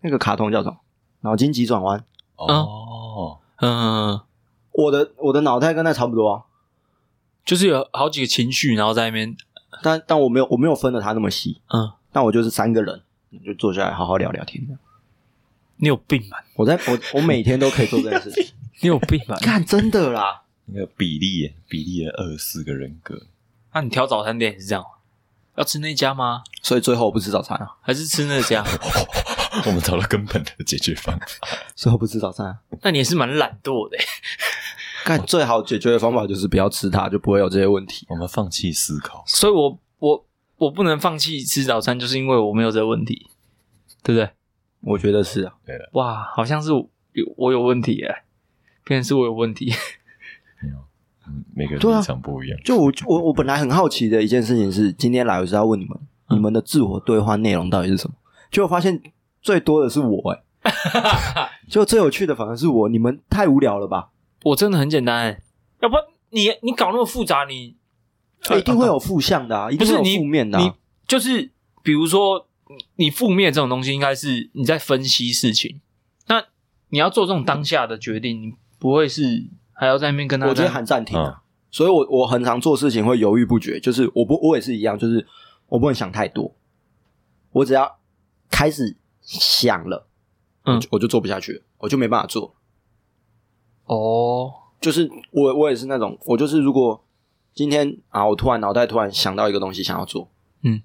[0.00, 0.76] 那个卡通叫什么？
[1.22, 2.04] 脑筋急转弯。
[2.36, 4.20] 哦，嗯，
[4.72, 6.42] 我的我的脑袋跟那差不多啊，
[7.44, 9.36] 就是有好几个情绪，然后在那边，
[9.82, 13.02] 但但我没有我没有分的他那么细，嗯，但我就是三个人
[13.44, 14.62] 就坐下来好好聊聊天。
[15.76, 16.44] 你有病吧？
[16.56, 18.54] 我在我我每天都可以做这件事情。
[18.80, 19.36] 你有病吧？
[19.40, 23.26] 看，真的啦，那个比例，比例的二十四个人格，
[23.72, 24.84] 那你挑早餐店也是这样？
[25.56, 26.42] 要吃那家吗？
[26.62, 28.64] 所以最后我不吃早餐啊，还是吃那家？
[29.66, 31.26] 我们找到根本的解决方法。
[31.76, 32.58] 最后不吃早餐啊。
[32.82, 34.04] 那你也是蛮懒惰的、欸。
[35.04, 38.04] 看，最好解决的方法就是不要吃它，就不会有这些问题。
[38.08, 43.28] 我们放弃思考，所以我我我不能放弃吃早餐，就是因为我没有这个问题，
[44.02, 44.28] 对不对？
[44.84, 48.24] 我觉得是啊，对了，哇，好像是我有我有问题哎、
[48.84, 49.72] 变成是我有问题。
[50.62, 50.76] 没有，
[51.26, 52.58] 嗯，每个立场不一样。
[52.64, 55.98] 就我我我本来很好奇的一件事情是，今天来我是要问你们，
[56.30, 58.14] 你们的自我对话内容到底是什么？
[58.50, 59.02] 结果发现
[59.42, 64.10] 最多的是我、哎， 就最有趣的反而是我，你们太无聊了吧？
[64.44, 65.42] 我真的很简单、欸，
[65.80, 65.96] 要不
[66.30, 67.76] 你你搞那么复杂，你
[68.56, 70.74] 一定会有负向的啊，一定会有负面的、你啊。
[71.06, 71.50] 就是
[71.82, 72.46] 比如说
[72.96, 75.80] 你负面这种东西，应该是你在分析事情。
[76.26, 76.44] 那
[76.88, 81.42] 你要做这种当下的决定，你不会是还要在那边跟他我直接喊暂停啊。
[81.70, 85.26] 所以我我很常做事情会犹豫不决，就是我不我也是一样，就是
[85.66, 86.54] 我不能想太多，
[87.50, 87.98] 我只要
[88.48, 90.06] 开始想了，
[90.64, 92.54] 嗯我就我就做不下去了，我就没办法做。
[93.86, 97.04] 哦，就是我我也是那种，我就是如果
[97.52, 100.30] 今天啊，我突然脑袋突然想到一个东西想要做，
[100.62, 100.80] 嗯，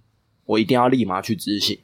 [0.50, 1.80] 我一定要立马去执行。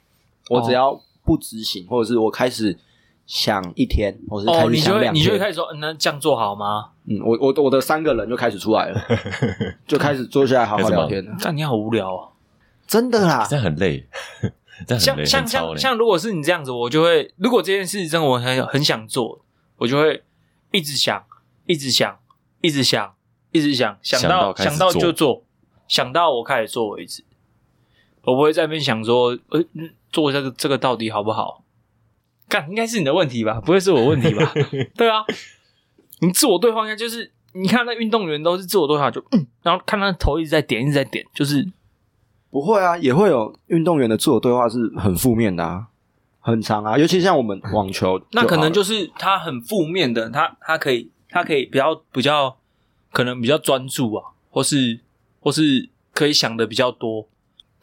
[0.48, 2.76] 我只要不执行，或者是我开始
[3.24, 6.90] 想一天，或者是开哦，始你就会想两天，你就会开始说，嗯那这样做好吗？
[7.04, 9.00] 嗯，我我我的三个人就开始出来了，
[9.86, 11.36] 就开始坐下来好好聊天了。
[11.40, 12.32] 干你好无聊哦。
[12.88, 14.04] 真的啦这，样很累，
[14.84, 15.80] 这样很累，像像很超累。
[15.80, 19.40] 像像，如果是你这样子，我就会，如果这件事真的我很很想做，
[19.76, 20.24] 我就会
[20.72, 21.24] 一直想，
[21.66, 22.18] 一直想，
[22.60, 23.14] 一直想，
[23.52, 25.42] 一直想，想想到开始到想到做就做，
[25.86, 27.24] 想到我开始做为止。
[28.26, 31.62] 我不会在那边想说，呃，嗯做这个这个到底好不好？
[32.48, 34.52] 干，应该是你的问题吧，不会是我问题吧？
[34.96, 35.24] 对啊，
[36.20, 41.66] 你自我对话应该就是，你看那运动员都是自我对话，就嗯，然后看他头一直在点，一直在点，就是
[42.50, 45.86] 不会啊，也会有运动员的自我对话是很负面的啊，
[46.40, 52.56] 很长啊，尤其像我们网球，那可能就是他很负面的，他他可以他可以比较比较
[53.12, 55.00] 可能比较专注啊，或是
[55.40, 57.28] 或是可以想的比较多。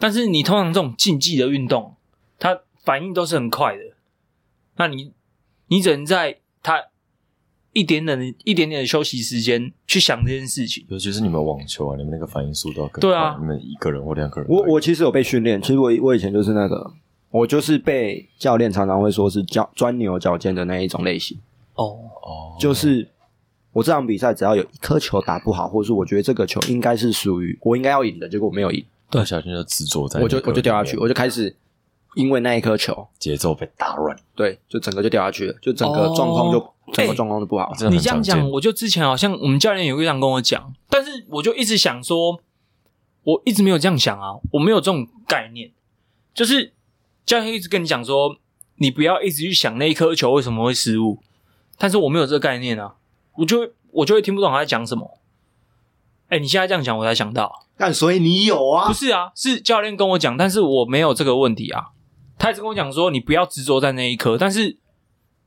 [0.03, 1.95] 但是你通常这种竞技的运动，
[2.37, 3.81] 它反应都是很快的，
[4.75, 5.13] 那你
[5.67, 6.87] 你只能在它
[7.71, 10.85] 一点点的一点点的休息时间去想这件事情。
[10.89, 12.99] 尤其是你们网球啊，你们那个反应速度要更快。
[12.99, 13.37] 对啊。
[13.39, 16.91] 你们一个人或两个人，我我其实有被训练，其实我我以前就是那个，
[17.29, 21.39] 我就是被教练常常会说是脚钻牛角尖的那一种类型，
[21.75, 23.07] 哦，哦，就是
[23.71, 28.83] 我这场比赛只要有一颗球打不好，或者是我觉得这个球应该是属于我应该要赢的，结果我没有赢，
[29.19, 31.55] 不小心就执着在，我就我就掉下去，我就开始
[32.15, 34.17] 因为那一颗球，节奏被打乱。
[34.35, 37.71] 对，就整个就掉下去了，就整个状况就、哦整个哎状况就不好。
[37.89, 42.41] 你这样讲，我就之前好像我们教练有这样跟我讲，但是我就一直想说，
[43.23, 45.71] 我一直没有这样想啊，我没有这种概念，
[46.33, 46.73] 就是
[47.25, 48.35] 教练一直跟你讲说，
[48.75, 51.19] 你不要一直去想那一颗球为什么会失误，
[51.77, 52.95] 但是我没有这个概念啊，
[53.37, 55.19] 我就会我就会听不懂他在讲什么。
[56.27, 58.93] 哎，你现在这样讲，我才想到，但所以你有啊不？
[58.93, 61.87] 是啊，是教练跟我讲，但是我没有这个问题啊。
[62.37, 64.77] 他一直跟我讲说，你不要执着在那一刻，但是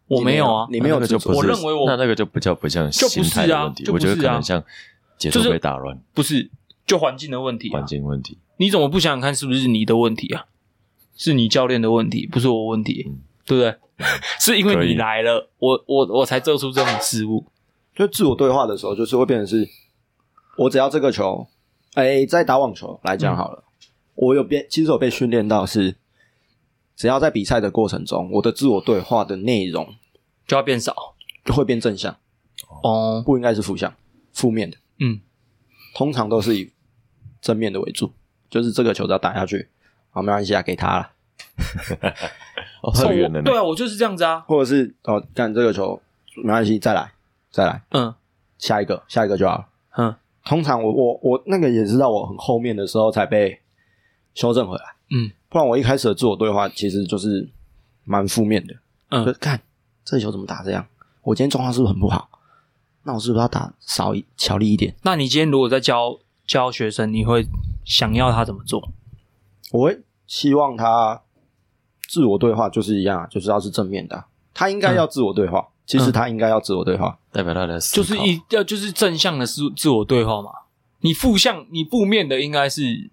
[0.08, 0.66] 我没有啊。
[0.70, 4.62] 你没有执着我认为我那那个就不叫不像就不是啊心态的问题，就不是啊我觉得可能像
[5.18, 6.50] 节奏就是被打乱，不是，
[6.86, 7.86] 就环境的问题、啊环。
[7.86, 8.38] 境问题。
[8.58, 10.46] 你怎么不想想看，是不是你的问题啊？
[11.16, 13.74] 是你教练的问题，不是我问题，嗯对不对？
[14.40, 17.46] 是因为你来了，我我我才做出这种失误。
[17.94, 19.66] 就自我对话的时候，就是会变成是，
[20.58, 21.46] 我只要这个球，
[21.96, 23.64] 哎，在打网球来讲好了，
[24.14, 25.96] 我有被其实有被训练到是，
[26.94, 29.94] 只要在比赛的过程中，我的自我对话的内容
[30.46, 30.94] 就要变少
[31.42, 32.14] 就会变正向，
[32.82, 33.22] 哦。
[33.24, 33.94] 不应该是负向、
[34.34, 35.20] 负面的，嗯，
[35.94, 36.70] 通常都是以
[37.40, 38.12] 正面的为主，
[38.50, 39.70] 就是这个球只要打下去，
[40.10, 41.10] 好，没关系啊，给他 了，
[42.82, 43.56] 哦，很远的对。
[43.56, 44.40] 啊，我就是这样子啊。
[44.40, 45.98] 或者是哦，干这个球
[46.44, 47.10] 没关系，再来，
[47.50, 48.14] 再来，嗯
[48.58, 49.68] 下一个，下一个就好了。
[49.96, 50.14] 嗯
[50.46, 53.58] 通常我我我那个也是到我很后面的时候才被
[54.34, 55.30] 修正回来，嗯。
[55.48, 57.48] 不然我一开始的自我对话其实就是
[58.04, 58.74] 蛮负面的，
[59.24, 59.60] 就嗯，看
[60.04, 60.86] 这球怎么打这样，
[61.22, 62.28] 我今天状况是不是很不好？
[63.04, 64.94] 那我是不是要打少一巧力一点？
[65.02, 67.46] 那你今天如果在教教学生，你会
[67.84, 68.88] 想要他怎么做？
[69.72, 71.22] 我会希望他
[72.08, 80.50] 自我对话就是一样啊，就是要是正面的啊、他应该要自我对话，其实他应该要自我对话，代表他的思考就是一要就是正向的自自我对话嘛。
[81.00, 83.10] 你负向你负面的应该是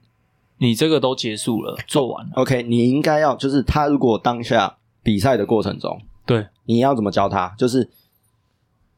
[0.58, 2.32] 你这个都结束了，做完了。
[2.36, 7.54] OK，你应该要就是他如果当下比赛的过程中，对，你要怎么教他？
[7.58, 7.90] 就是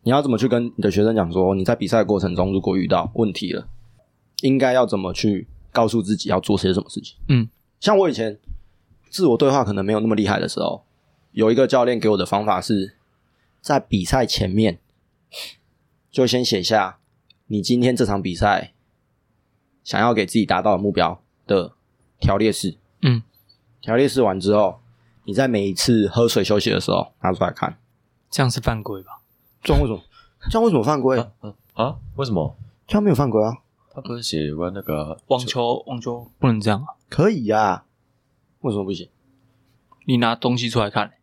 [0.03, 3.67] 你要怎么去跟你的学生讲说，你在比赛的过程中如果遇到问题了，
[4.41, 7.17] 应该要怎么去告诉自己要做些什么事情？
[7.27, 8.39] 嗯，像我以前
[9.09, 10.85] 自我对话可能没有那么厉害的时候，
[11.31, 12.94] 有一个教练给我的方法是
[13.65, 14.77] 在比赛前面
[16.11, 16.99] 就先写下
[17.47, 18.75] 你今天这场比赛
[19.83, 21.73] 想要给自己达到的目标的
[22.19, 22.77] 条列式。
[23.01, 23.23] 嗯，
[23.81, 24.81] 条列式完之后，
[25.23, 27.79] 你在每一次喝水休息的时候拿出来看，
[28.29, 29.21] 这样是犯规吧？
[29.63, 30.03] 这样为什么？
[30.47, 31.17] 这样为什么犯规？
[31.17, 31.97] 啊啊啊！
[32.17, 32.55] 为什么？
[32.85, 33.57] 这样没有犯规啊？
[33.91, 36.93] 他不是写有关那个网球网球不能这样啊！
[37.09, 37.85] 可以呀、
[38.59, 39.09] 为什么不行？
[40.05, 41.13] 你拿东西出来看，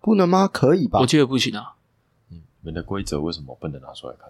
[0.00, 0.48] 不能吗？
[0.48, 1.06] 可以吧我？
[1.06, 1.74] 记得不行啊。
[2.28, 4.28] 你们的规则为什么不能拿出来看？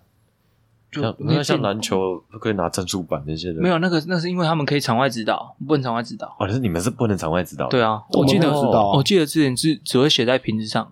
[0.91, 6.27] 就像那像篮球不可以拿战术板那些的，没有那个，那是因为他们可以场外指导，不能场外指导。
[6.29, 7.71] 哦，但是你们是不能场外指导的。
[7.71, 10.91] 对啊，我我记得没有知道啊我记得之前是只会写在瓶子上。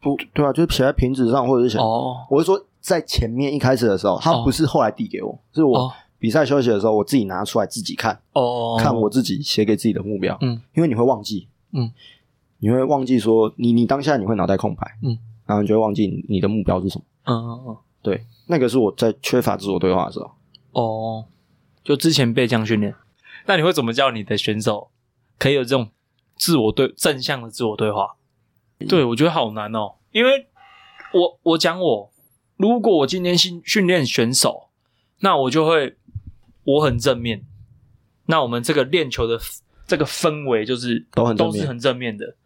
[0.00, 1.78] 不对啊，就是写在瓶子上，或者是写。
[1.78, 10.36] 哦我是说，在前面一开始的时候，他哦不是后来递给我，是我哦比赛休息的时候，我自己拿出来自己看，哦，看我自己写给自己的目标。
[10.40, 11.88] 嗯，因为你会忘记，嗯，
[12.62, 17.04] 你会忘记说你你当下你会脑袋空白，嗯，然后你就会忘记你你的目标是什么。
[17.24, 20.30] 嗯嗯嗯对，那个是我在缺乏自我对话的时候。
[20.70, 21.24] 哦，
[21.82, 22.94] 就之前被这样训练，
[23.46, 24.90] 那你会怎么教你的选手
[25.40, 25.88] 可以有这种
[26.36, 28.14] 自我对正向的自我对话？
[28.88, 30.46] 对我觉得好难哦，因为
[31.12, 32.12] 我我讲我，
[32.56, 34.68] 如果我今天训训练选手，
[35.18, 35.96] 那我就会
[36.62, 37.44] 我很正面，
[38.26, 39.40] 那我们这个练球的
[39.86, 42.36] 这个氛围就是都很都是很正面的，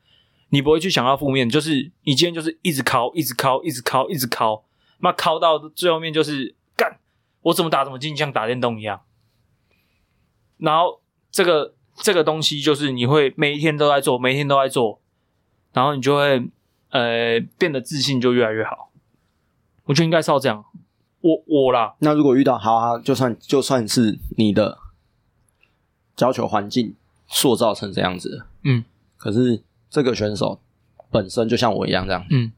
[0.50, 4.62] 你不会去想到负面，就是你今天就是一直敲，一直敲，一直敲，一直敲，
[5.00, 6.98] 那敲到最后面就是干，
[7.42, 9.00] 我怎么打怎么进，像打电动一样。
[10.58, 15.00] 然后这个这个东西就是你会每一天都在做，每一天都在做，
[15.72, 16.48] 然后你就会
[16.90, 18.90] 呃变得自信就越来越好。
[19.84, 20.64] 我觉得应该是要这样。
[21.20, 24.78] 我我啦，那如果遇到好啊，就算就算是你的
[26.14, 26.94] 教球环境
[27.26, 28.84] 塑造成这样子，嗯
[29.16, 30.60] 可是这个选手
[31.10, 32.52] 本身就像我一样这样，嗯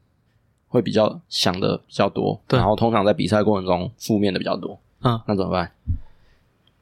[0.67, 5.71] 会比较想的比较多，对然后通常在比赛过程中负面的比较多，嗯，那怎么办？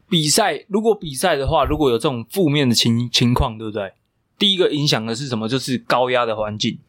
[0.10, 3.94] 比赛如果比赛的话，如果有这种负面的情情况，对不对？
[4.38, 5.48] 第一个影响的是什么？
[5.48, 6.80] 就是高压的环境。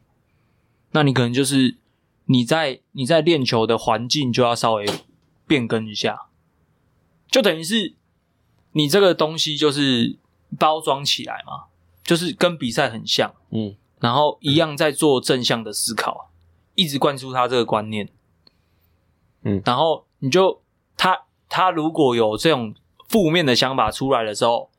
[0.90, 1.76] 那你可能就是
[2.26, 4.86] 你在你在练球的环境就要稍微
[5.46, 6.26] 变更一下，
[7.30, 7.94] 就等于是
[8.72, 10.18] 你这个东西就是
[10.58, 11.66] 包装起来嘛，
[12.08, 16.30] 就是跟比赛很像，嗯，然后一样在做正向的思考，
[16.74, 18.08] 一直灌输他这个观念。
[19.42, 20.62] 嗯然后你就
[20.96, 22.74] 他他如果有这种
[23.10, 24.70] 负面的想法出来的时候，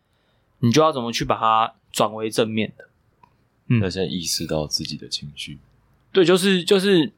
[0.58, 2.90] 你就要怎么去把它转为正面的？
[3.68, 5.60] 嗯他先意识到自己的情绪。
[6.12, 7.14] 对，就是就是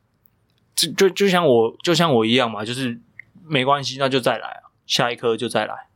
[0.76, 3.00] 就就就像我就像我一样嘛，就是
[3.46, 5.88] 没关系，那就再来啊，下一颗就再来，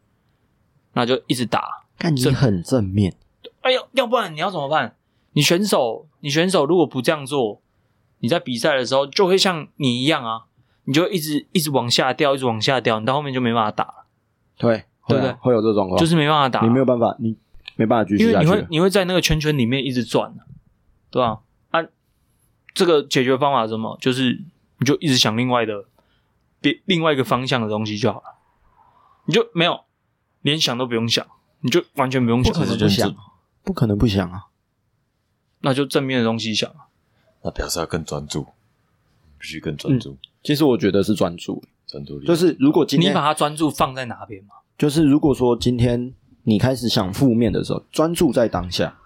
[0.93, 1.83] 那就一直打。
[1.99, 3.17] 看你很正面，
[3.61, 4.95] 哎呦，要不然你要怎么办？
[5.33, 7.61] 你选手，你选手如果不这样做，
[8.19, 10.45] 你在比赛的时候就会像你一样啊，
[10.85, 14.05] 你就一直一直往下掉，一直往下掉，你到后面就没办法打了，
[14.57, 17.35] 对，对不对会有这种状况，就是没办法打，你没有办法，你
[17.75, 18.55] 没办法继因为续下去了。
[18.55, 20.33] 你会你会在那个圈圈里面一直转，
[21.11, 21.83] 对吧、啊？
[22.73, 23.97] 这个解决方法是什么？
[24.01, 24.43] 就是
[24.79, 25.85] 你就一直想另外的
[26.59, 28.35] 别另外一个方向的东西就好了，
[29.25, 29.81] 你就没有
[30.41, 31.25] 连想都不用想，
[31.61, 33.15] 你就完全不用想，不可能就想，
[33.65, 34.45] 不可能不想啊！
[35.61, 36.87] 那就正面的东西想啊。
[37.41, 38.45] 那表示要更专注，
[39.37, 44.55] 必须更专注，其实我觉得是专注，专注力就是如果今天你把它专注放在哪边嘛？
[44.77, 48.97] 就是如果说今天你开始想负面的时候，专注在当下，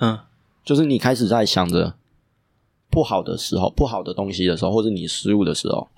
[0.00, 0.18] 嗯
[0.64, 1.94] 就是你开始在想着
[2.90, 5.88] 不好的时候、不好的东西的时候，或者你失误的时候，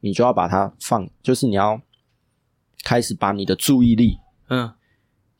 [0.00, 1.80] 你就要把它放，就是你要
[2.82, 4.72] 开始把你的注意力嗯，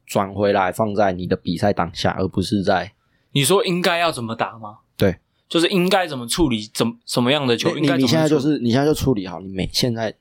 [0.07, 2.93] 转回来，放在你的比赛当下，而不是在
[3.33, 4.79] 你说应该要怎么打吗？
[4.97, 10.15] 对，就是应该怎么处理，怎么什么样的球应你你该怎么现在就是你现在就处理好你每现在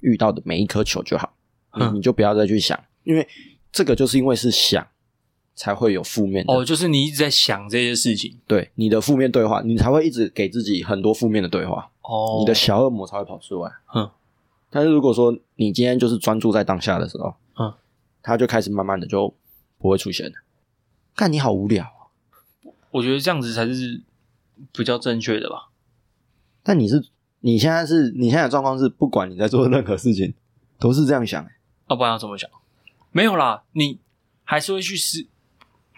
[0.00, 1.34] 遇到的每一颗球就好，
[1.74, 1.94] 你嗯。
[1.96, 3.26] 你就不要再去想，因为
[3.72, 4.86] 这个就是因为是想
[5.54, 6.52] 才会有负面的。
[6.54, 8.38] 哦，就是你一直在想这些事情。
[8.46, 13.70] 对你的负面对话，你才会一直给自己很多负面的对话，哦，你的小恶魔才会跑出来。
[13.94, 14.08] 嗯，
[14.70, 17.34] 但是如果说你今天就是专注在当下的时候，
[18.24, 19.32] 嗯，他就开始慢慢的就
[19.78, 20.32] 不会出现了。
[21.14, 22.08] 看你好无聊啊，
[22.90, 24.02] 我觉得这样子才是
[24.72, 25.68] 比较正确的吧。
[26.62, 27.04] 但你是
[27.40, 30.32] 你现在是你现在的状况是，不管你在做任何事情，
[30.78, 31.50] 都是这样想、欸。
[31.90, 32.50] 要不然要怎么想？
[33.12, 34.00] 没有啦，你
[34.42, 35.26] 还是会去思，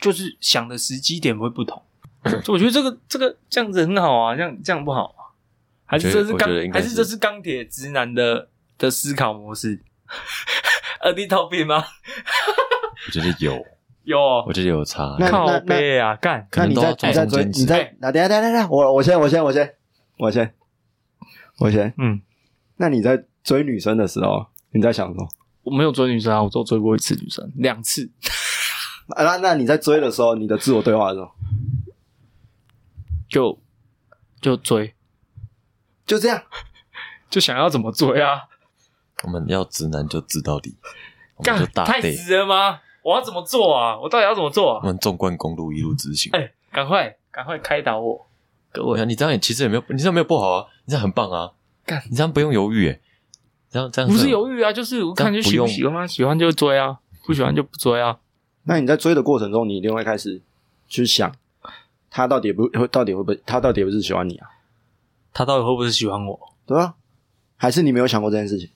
[0.00, 1.82] 就是想的时机点会不同。
[2.48, 5.30] 我觉得这个这个这样子很好啊，这样这样不好啊？
[5.88, 9.80] 还是这是我钢还是这是钢铁直男的的思考模式
[11.10, 11.84] ？a little bit 吗？
[13.06, 13.64] 我觉得有，
[14.04, 15.16] 有哦我觉得有差。
[15.18, 19.74] 那靠背啊，干那你在可能都要抓你在追你在那等一下等一下等一下，我我先我先我先
[20.18, 20.54] 我先
[21.58, 21.92] 我先。
[21.98, 22.20] 嗯，
[22.76, 25.28] 那你在追女生的时候，你在想什么？
[25.62, 28.10] 我没有追女生啊，我只有追过一次女生，两次。
[29.08, 31.30] 啊那那你在追的时候，你的自我对话是什么？
[33.28, 33.60] 就
[34.40, 34.94] 就追，
[36.06, 36.42] 就这样。
[37.28, 38.42] 就想要怎么追啊？
[39.24, 40.76] 我们要直男就直到底，
[41.36, 42.80] 我们就干太直了吗？
[43.02, 43.98] 我要怎么做啊？
[43.98, 44.80] 我到底要怎么做啊？
[44.82, 46.30] 我们纵贯公路一路直行。
[46.32, 48.26] 哎、赶快赶快开导我，
[48.72, 49.04] 各位对啊，！
[49.04, 51.52] 你这样也其实也没有，你这样没有不好啊，你这样很棒啊，
[51.84, 53.00] 干你这样不用犹豫，哎，
[53.70, 58.18] 这样这样不是犹豫啊，就是我看就喜不喜欢啊，喜欢就追啊，不喜欢就不追啊。
[58.64, 60.42] 那你在追的过程中，你一定会开始
[60.88, 61.32] 去想，
[62.10, 64.48] 他到底不会，到底会不会，他到底会不是喜欢你啊？
[65.32, 66.38] 他到底会不会喜欢我？
[66.66, 66.94] 对啊？
[67.56, 68.68] 还是你没有想过这件事情？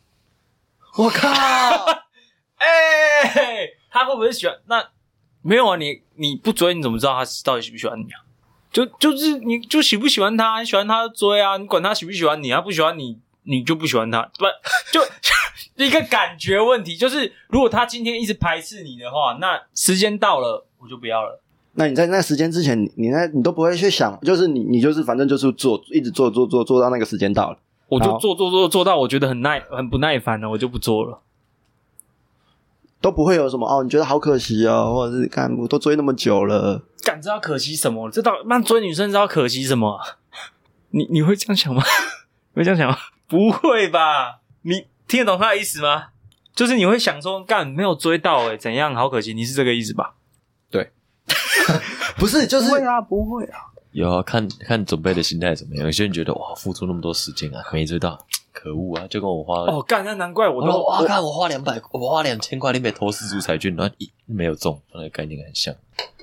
[0.97, 1.29] 我靠！
[2.59, 4.57] 哎、他会不会喜欢？
[4.67, 4.89] 那
[5.43, 8.21] 没有啊，你你不追，你怎么知道他到底喜不喜欢你啊？
[8.71, 14.45] 就就是你就喜不喜欢他，你喜欢他就追啊，你管他喜不喜欢你，他不喜欢你，你就不喜欢他，不
[14.93, 15.01] 就
[15.85, 16.97] 一个感觉问题。
[16.97, 21.43] 就是如果他今天一直排斥你的话，那时间到了我就不要了。
[21.73, 31.21] 那你在那时间之前，你你那你都不会去想，就是你你就是反正就是做，一直做做做做到那个时间到了，好我就做做做做到我觉得很耐很不耐烦了，我就不做了。
[33.01, 38.11] 都不会有什么哦，你觉得好可惜哦，或者是干我都追那么久了，干，知道可惜什么？
[38.11, 40.19] 这到那追女生知道可惜什么啊？
[40.93, 41.83] 你你会这样想吗？
[42.55, 42.97] 会这样想吗？
[43.27, 44.41] 不会吧？
[44.63, 46.09] 你听得懂他的意思吗？
[46.55, 48.95] 就是你会想说，干没有追到、欸，怎样？
[48.95, 50.15] 好可惜，你是这个意思吧？
[50.71, 50.93] 对
[52.19, 53.70] 不是就是啊，不会啊。
[53.93, 55.85] 有啊，看看准备的心态怎么样。
[55.85, 59.07] 有些人觉得哇，付出那么多时间啊，没追到， 可恶啊！
[59.09, 65.75] 就跟我花哦，干，那难怪我都哇，看我花两百，我花两千块，你没投四注彩券，然后一没有中，那个概念很像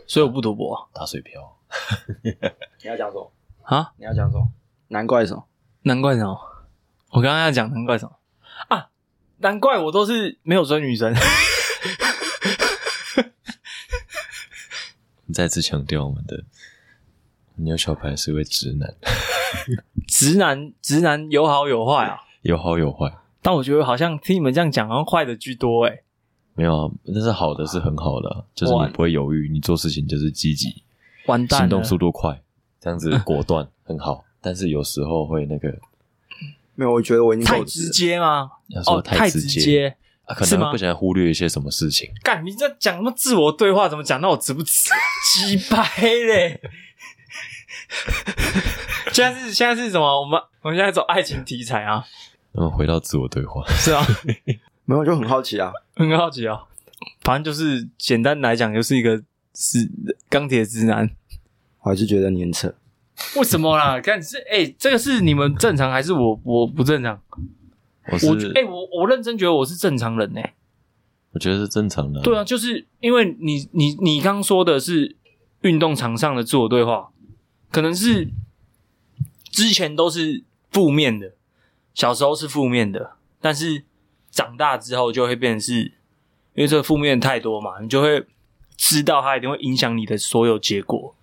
[0.08, 1.58] 所以我不赌博啊打水漂。
[2.23, 2.34] 你
[2.89, 3.32] 要讲什么？
[3.63, 4.47] 啊，你要讲什么？
[4.88, 5.45] 难怪什么？
[5.82, 6.39] 难怪什么？
[7.10, 8.13] 我刚刚要讲难怪什么
[8.69, 8.88] 啊？
[9.39, 11.13] 难怪我都是没有追女生。
[15.34, 16.41] 再次强调我们的
[17.58, 18.96] 牛小排是位直男，
[20.08, 22.17] 直男，直男有好有坏啊。
[22.41, 23.12] 有好有坏。
[23.41, 25.99] 但我觉得好像听你们这样讲，好像坏的居多哎、
[26.53, 30.84] 没有啊，但是好的是很好的啊、就是你不会犹豫，你做事情就是积极，
[31.28, 32.41] 完蛋，行动速度快，
[32.80, 34.24] 这样子果断很好。
[34.41, 35.70] 但是有时候会那个，
[36.76, 37.89] 没有，我觉得我已经太直。
[37.89, 38.49] 接吗？
[38.68, 39.95] 要说哦，太直直接。
[40.26, 42.10] 啊，可能不小心忽略一些什么事情。
[42.22, 43.88] 干，你在讲什么自我对话？
[43.88, 44.89] 怎么讲到我直不直？
[45.34, 46.60] 鸡掰嘞！
[49.13, 50.21] 现在是现在是什么？
[50.21, 52.05] 我们我们现在走爱情题材啊？
[52.53, 54.05] 那么回到自我对话，是啊，
[54.85, 55.71] 没有，就很好奇啊。
[55.95, 56.63] 很好奇啊。
[57.21, 59.21] 反正就是简单来讲，就是一个
[59.53, 59.89] 是
[60.29, 61.09] 钢铁直男。
[61.81, 62.73] 我还是觉得你很扯。
[63.35, 63.99] 为什么啦？
[64.01, 67.19] 看是哎、这个是你们正常还是我我不正常？
[68.11, 70.41] 我是我哎、我我认真觉得我是正常人呢、
[71.31, 72.21] 我觉得是正常的。
[72.21, 75.15] 对啊，就是因为你你你刚说的是
[75.61, 77.09] 运动场上的自我对话，
[77.78, 78.30] 可能是
[79.51, 81.34] 之前都是负面的，
[81.93, 83.84] 小时候是负面的，但是
[84.32, 85.84] 长大之后就会变成是，
[86.55, 88.25] 因为这个负面太多嘛，你就会
[88.75, 91.13] 知道它一定会影响你的所有结果，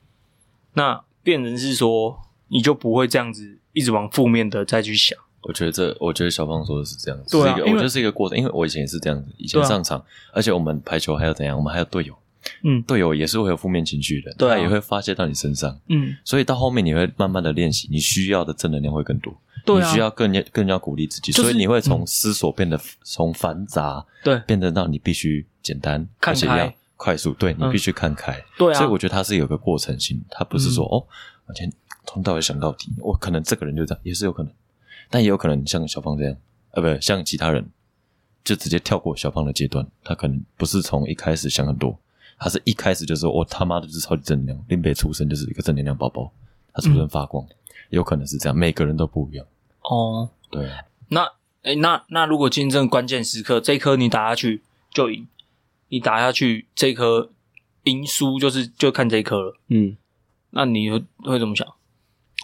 [0.74, 5.18] 那变成是说你就不会这样子一直往负面的再去想。
[5.40, 12.16] 我觉得这，我觉得小胖说的是这样子，对啊是一个我觉得是一个过程，因为我以前也是这样子，以前上场，而且我们排球还有怎样，我们还有队友，
[12.62, 12.82] 嗯。
[12.82, 14.54] 队友也是会有负面情绪的，对啊。
[14.56, 24.38] 他也会发泄到你身上，嗯，所以到后面你会慢慢的练习，你需要的正能量会更多，对啊，你需要更加更加鼓励自己，就是所以你会从思索变得从繁杂对。
[24.46, 26.32] 变得到你必须简单，看开。
[26.32, 31.04] 而且要快速，对你嗯必须看开，对啊，所以我觉得它是有个过程性，它不是说、哦，
[31.46, 31.72] 我今天
[32.06, 34.52] 从头想到底，我可能这个人就这样，也是有可能，
[35.10, 36.36] 但也有可能像小胖这样，
[36.70, 37.66] 呃，不，像其他人
[38.44, 41.98] 就直接跳过小胖的阶段，他可能不是从一开始想很多，
[42.44, 46.30] 他是一开始就说我、他妈的就是超级正能量，林北出生就是一个正能量宝宝，
[46.74, 47.42] 他出生发光，
[47.88, 49.46] 有可能是这样，每个人都不一样，
[49.80, 50.28] 哦。
[50.50, 51.26] 对啊，那
[51.62, 55.26] 诶，那那如果今天这个关键时刻，这一颗你打下去就赢，
[55.88, 57.30] 你打下去这颗
[57.84, 59.56] 赢输就是就看这一颗了。
[59.68, 59.96] 嗯，
[60.50, 61.66] 那你会会怎么想？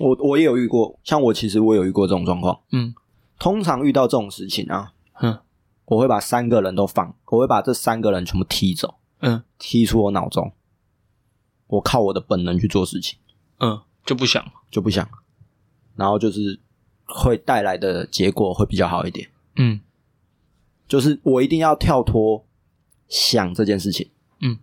[0.00, 2.58] 我我也有遇过，像我其实我有遇过这种状况。
[2.72, 2.94] 嗯
[3.38, 5.40] 通常遇到这种事情啊，哼
[5.84, 10.52] 我会把三个人都放，我会把这三个人全部踢走，嗯踢出我脑中。
[11.68, 13.18] 我靠我的本能去做事情，
[13.60, 14.44] 嗯，就不想。
[14.70, 15.08] 就不想，
[15.96, 16.60] 然后就是
[17.04, 19.28] 会带来的结果会比较好一点。
[19.56, 19.80] 嗯
[20.86, 22.46] 就是我一定要跳脱
[23.08, 24.10] 想这件事情，
[24.40, 24.58] 嗯，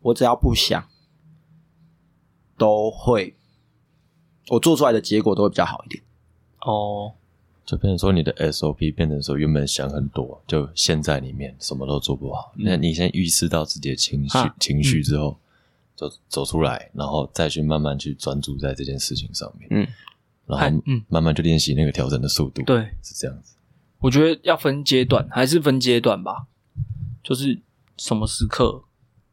[0.00, 0.88] 我只要不想，
[2.56, 3.36] 都会，
[4.50, 6.04] 我做出来的结果都会比较好一点。
[6.60, 7.14] 哦，
[7.68, 12.50] 就变成说你的 SOP 变成说原本想很多，就陷在里面什么都做不好。
[12.56, 15.38] 那、你先预示到自己的情绪、啊 情绪之后，
[15.94, 19.68] 就走出来，然后再去慢慢去专注在这件事情上面。
[19.70, 19.86] 嗯，
[20.46, 23.54] 然嗨后嗯慢慢去练习那个调整的速度。，对，是这样子。
[23.98, 26.46] 我觉得要分阶段，还是分阶段吧。
[27.22, 27.60] 就是
[27.98, 28.84] 什么时刻，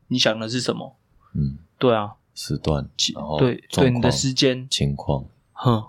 [0.10, 0.98] 你想的是什么？
[1.36, 5.24] 嗯，对啊，时段，然后对，你的时间，情况，
[5.54, 5.82] 哼，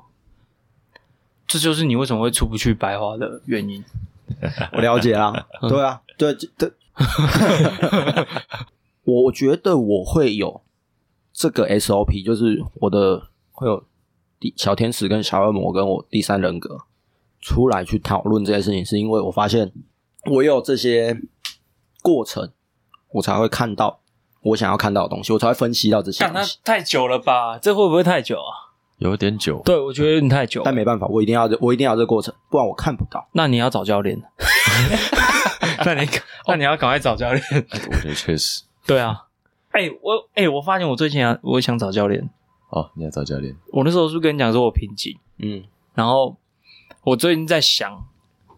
[1.47, 3.83] 这就是你为什么会出不去白花的原因。
[4.73, 5.33] 我了解啊，
[5.69, 6.71] 对啊，对对，
[9.05, 10.61] 我我觉得我会有
[11.33, 13.85] 这个 SOP，就是我的会有
[14.41, 16.79] 第小天使跟小恶魔跟我第三人格
[17.41, 19.73] 出来去讨论这件事情，是因为我发现
[20.25, 21.17] 我有这些
[22.03, 22.51] 过程，
[23.13, 24.01] 我才会看到
[24.43, 26.59] 我想要看到的东西，我才会分析到这些干，东西。
[26.65, 27.59] 那太久了吧？
[27.59, 28.51] 这会不会太久啊？
[28.99, 29.61] 有点久。
[29.65, 30.65] 对，我觉得有点太久了。
[30.65, 33.29] 但没办法，我一定要我一定要有这个过程，不然我看不到。
[33.35, 34.21] 那你要找教练。
[35.85, 36.09] 那你
[36.49, 37.43] 那你要赶快找教练。
[37.51, 38.63] 我觉得确实。
[38.87, 39.27] 对啊，
[39.71, 42.29] 哎、我哎、我发现我最近啊，我想找教练。
[42.71, 45.63] 哦，你要找教练，我那时候是不是跟你讲说我瓶颈，嗯，
[45.95, 46.37] 然后
[47.05, 48.05] 我最近在想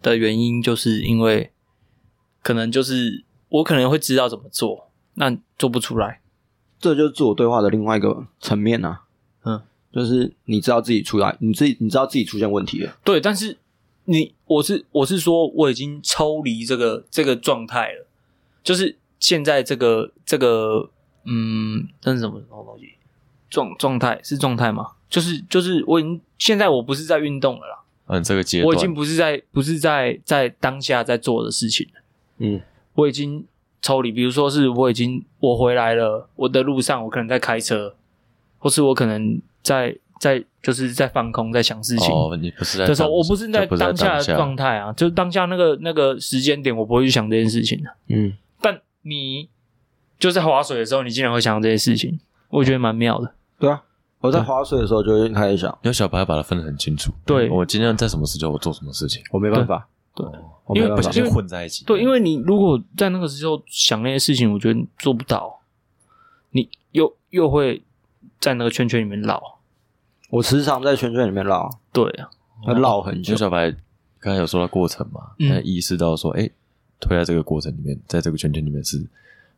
[0.01, 1.51] 的原因，就是因为
[2.41, 6.21] 可能就是我可能会知道怎么做，那做不出来。
[6.79, 9.01] 这就是自我对话的另外一个层面啊。
[9.91, 12.97] 嗯，就是你知道自己出来，你自己你知道自己出现问题了。
[13.03, 13.57] 对，但是
[14.05, 18.07] 你我是我是说我已经抽离这个这个状态了，
[18.63, 20.89] 就是现在这个这个
[21.25, 22.93] 嗯，这是什么什么东西？
[23.49, 24.91] 状状态是状态吗？
[25.09, 32.01] 就是就是我已经现在我不是在运动了啦，嗯，这个阶段我已经不是在不是在在当下在做的事情了，
[32.37, 32.61] 嗯
[32.93, 33.43] 我已经
[33.81, 34.11] 抽离。
[34.11, 37.95] 比如说是我已经我回来了，我的路上我可能在开车，
[38.59, 42.13] 或是我可能在在就是在放空在想事情。
[42.13, 47.89] 哦，你不是在的时候，我不是在当下的状态啊，就是当下那个那个时间点，我不会去想这件事情的。
[48.07, 49.49] 嗯，但你
[50.17, 53.33] 就在划水的时候，你竟然会想到这些事情，我觉得蛮妙的。
[53.59, 53.83] 对啊。
[54.21, 57.09] 我在划水的时候就会开始想，有小白把它分得很清楚。
[57.25, 60.25] 对我今天在什么时间我做什么事情，我没办法，对，
[60.75, 61.09] 因为不小。
[61.09, 61.85] 心混在一起。
[61.85, 65.61] 对，因为你如果在那个时候想那些事情，我觉得做不到，
[66.51, 67.81] 你又又会
[68.39, 69.59] 在那个圈圈里面绕。
[70.29, 72.29] 我时常在圈圈里面绕，对啊，
[72.61, 73.37] 会绕很久有。
[73.37, 73.71] 小白
[74.19, 76.49] 刚才有说到过程嘛，嗯他意识到说，哎，
[76.99, 79.03] 推在这个过程里面，在这个圈圈里面是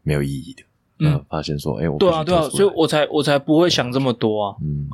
[0.04, 0.64] 没有意义的。
[1.00, 4.56] 嗯嗯，发现说，哎，我对啊，对啊，跳出来所以我才我才不会想这么多啊。
[4.62, 4.88] 嗯，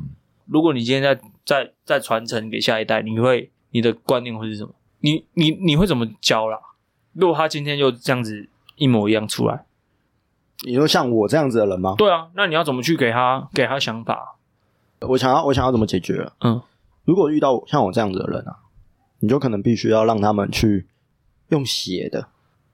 [0.46, 4.74] 如果你今天在在在传承给下一代，你会你的观念会是什么？
[5.02, 6.58] 你你你会怎么教啦？
[7.14, 9.66] 如果他今天就这样子一模一样出来，
[10.66, 11.96] 你说像我这样子的人吗？
[11.98, 14.38] 对啊，那你要怎么去给他给他想法？
[15.02, 16.32] 我想要我想要怎么解决？
[16.42, 16.62] 嗯
[17.06, 18.58] 如果遇到像我这样子的人啊，
[19.20, 20.88] 你就可能必须要让他们去
[21.50, 22.28] 用写的，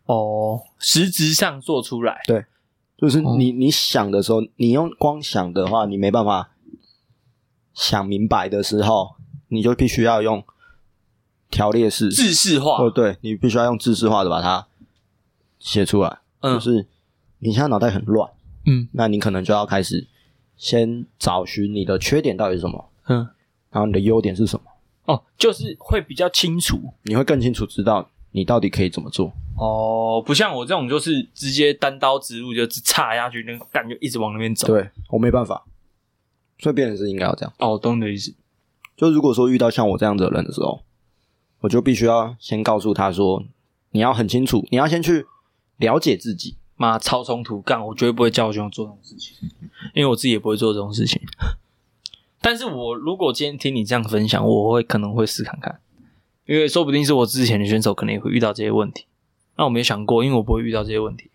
[0.06, 2.46] 哦，实质上做出来，对
[2.98, 6.50] 就是哦你、你想的时候，你用光想的话，你没办法
[7.74, 9.16] 想明白的时候，
[9.50, 10.44] 你就必须要用
[11.52, 14.66] 条列式，制式化，哦，对你必须要用知识化的把它
[15.60, 16.20] 写出来。
[16.40, 16.88] 嗯就是
[17.44, 18.32] 你现在脑袋很乱，
[18.66, 20.08] 嗯那你可能就要开始
[20.56, 23.18] 先找寻你的缺点到底是什么，嗯，
[23.70, 24.66] 然后你的优点是什么，
[25.06, 26.94] 哦，就是会比较清楚。
[27.04, 29.34] 你会更清楚知道你到底可以怎么做。
[29.58, 35.66] 哦，不像我这种，就是直接单刀直入，就只插下去，那个感觉一直往那边走。，对我没办法，
[36.60, 37.54] 所以变成是应该要这样。
[37.60, 38.34] 哦，懂你的意思。
[38.96, 40.84] 就如果说遇到像我这样子的人的时候，
[41.60, 43.44] 我就必须要先告诉他说，
[43.92, 45.26] 你要很清楚，你要先去
[45.78, 46.56] 了解自己。
[46.76, 49.50] 妈，超冲突干，我绝对不会叫我兄做这种事情，
[49.94, 51.22] 因为我自己也不会做这种事情。
[52.42, 55.80] 但是我如果今天听你这样分享，我会可能会试看看，
[56.46, 59.06] 因为说不定是我之前的选手可能也会遇到这些问题。
[59.56, 61.30] 那我没想过，因为我不会遇到这些问题，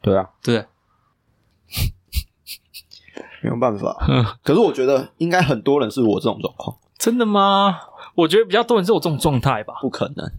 [0.00, 0.64] 对啊，对？
[3.42, 3.96] 没有办法。
[4.42, 7.80] 可是我觉得应该很多人是我这种状况，真的吗？
[8.14, 9.74] 我觉得比较多人是我这种状态吧。
[9.80, 10.30] 不可能。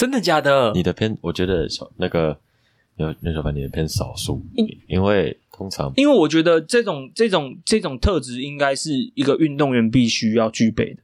[0.00, 0.72] 真的假的？
[0.72, 2.34] 你的偏，我觉得小那个
[2.96, 11.02] 有那小凡你的偏少数嗯，因为通常因为我觉得这种这种这种特质应该是一个运动员必须要具备的，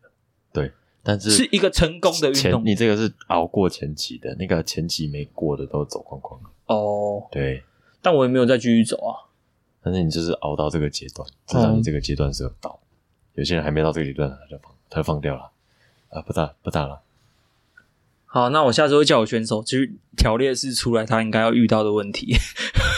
[0.51, 0.72] 对，
[1.03, 2.64] 但是是一个成功的运动员。
[2.64, 6.49] 你这个是熬过前期的，那个前期没过的都走光光了。
[6.68, 7.62] 哦，对，
[8.01, 9.28] 但我也没有再继续走啊。
[9.82, 12.80] 但是你就是熬到这个阶段，至少你这个阶段是有到。
[13.34, 15.51] 有些人还没到这个阶段，他就放他就放掉了
[16.09, 17.03] 啊，不打不打了。
[18.37, 22.37] 好，那我下次会叫我选手去条列式出来他应该要遇到的问题，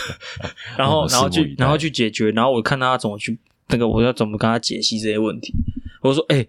[0.76, 5.54] 然后然后去然后去解决，然后我看他怎么去那个我要怎么跟他解析这些问题。
[6.02, 6.44] 我说，哎、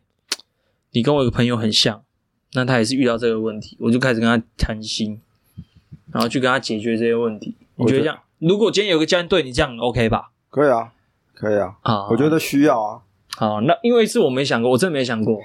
[0.94, 2.04] 你跟我一个朋友很像，
[2.54, 5.22] 那他也是遇到这个问题，我就开始跟他谈心，
[6.12, 7.56] 然后去跟他解决这些问题。
[7.76, 8.18] 你觉得这样？
[8.40, 10.32] 如果今天有个教练对你这样 OK 吧？
[10.50, 10.92] 可以啊，
[11.36, 13.02] 可以啊，啊，我觉得需要啊。
[13.38, 15.40] 好，那因为是我没想过，我真的没想过。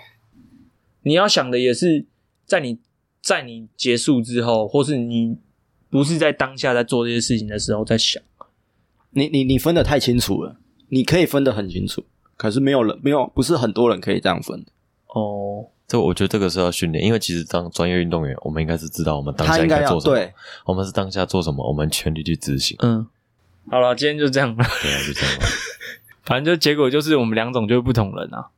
[1.02, 2.06] 你要想的也是
[2.46, 2.78] 在你
[3.24, 5.38] 在你结束之后，或是你
[5.88, 8.22] 不是在当下在做这些事情的时候在想。
[9.12, 10.56] 你你你分的太清楚了，
[10.90, 12.04] 你可以分的很清楚，
[12.36, 14.70] 可是没有人没有不是很多人可以这样分的。
[15.06, 20.34] 哦，这我觉得这个是要训练，因为其实当专业运动员，我们应该是知道我们当下应该做什么，对，
[20.66, 22.76] 我们是当下做什么，我们全力去执行。
[22.80, 23.06] 嗯，
[23.70, 24.62] 好了，今天就这样了。
[24.82, 25.46] 对啊，就这样吧。
[26.24, 28.48] 反正就结果就是我们两种就是不同人啊，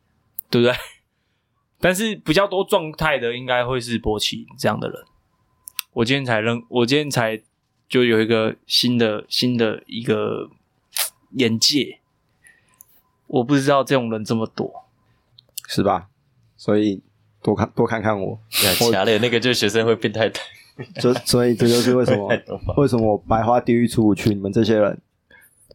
[0.50, 0.74] 对不对？
[1.80, 5.04] 但是比较多状态的应该会是波奇这样的人。
[5.92, 7.40] 我今天才认，我今天才
[7.88, 10.50] 就有一个新的新的一个
[11.32, 12.00] 眼界，
[13.26, 14.84] 我不知道这种人这么多。
[15.68, 16.08] 是吧？
[16.56, 17.02] 所以
[17.42, 20.40] 多看多看看我，对 啊，强烈那个就是学生会变态，的
[21.00, 22.28] 所所以这就是为什么
[22.78, 25.00] 为什么我白花地狱出不去，你们这些人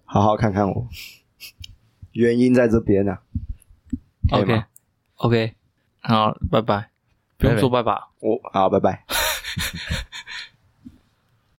[0.06, 0.88] 好好看看我，
[2.14, 3.22] 原因在这边啊。
[4.30, 4.66] 可以 OK 吗
[5.16, 5.56] OK，
[6.02, 6.89] 好，拜拜，
[7.38, 8.02] 不用说拜拜。
[8.20, 9.06] 我好，拜拜。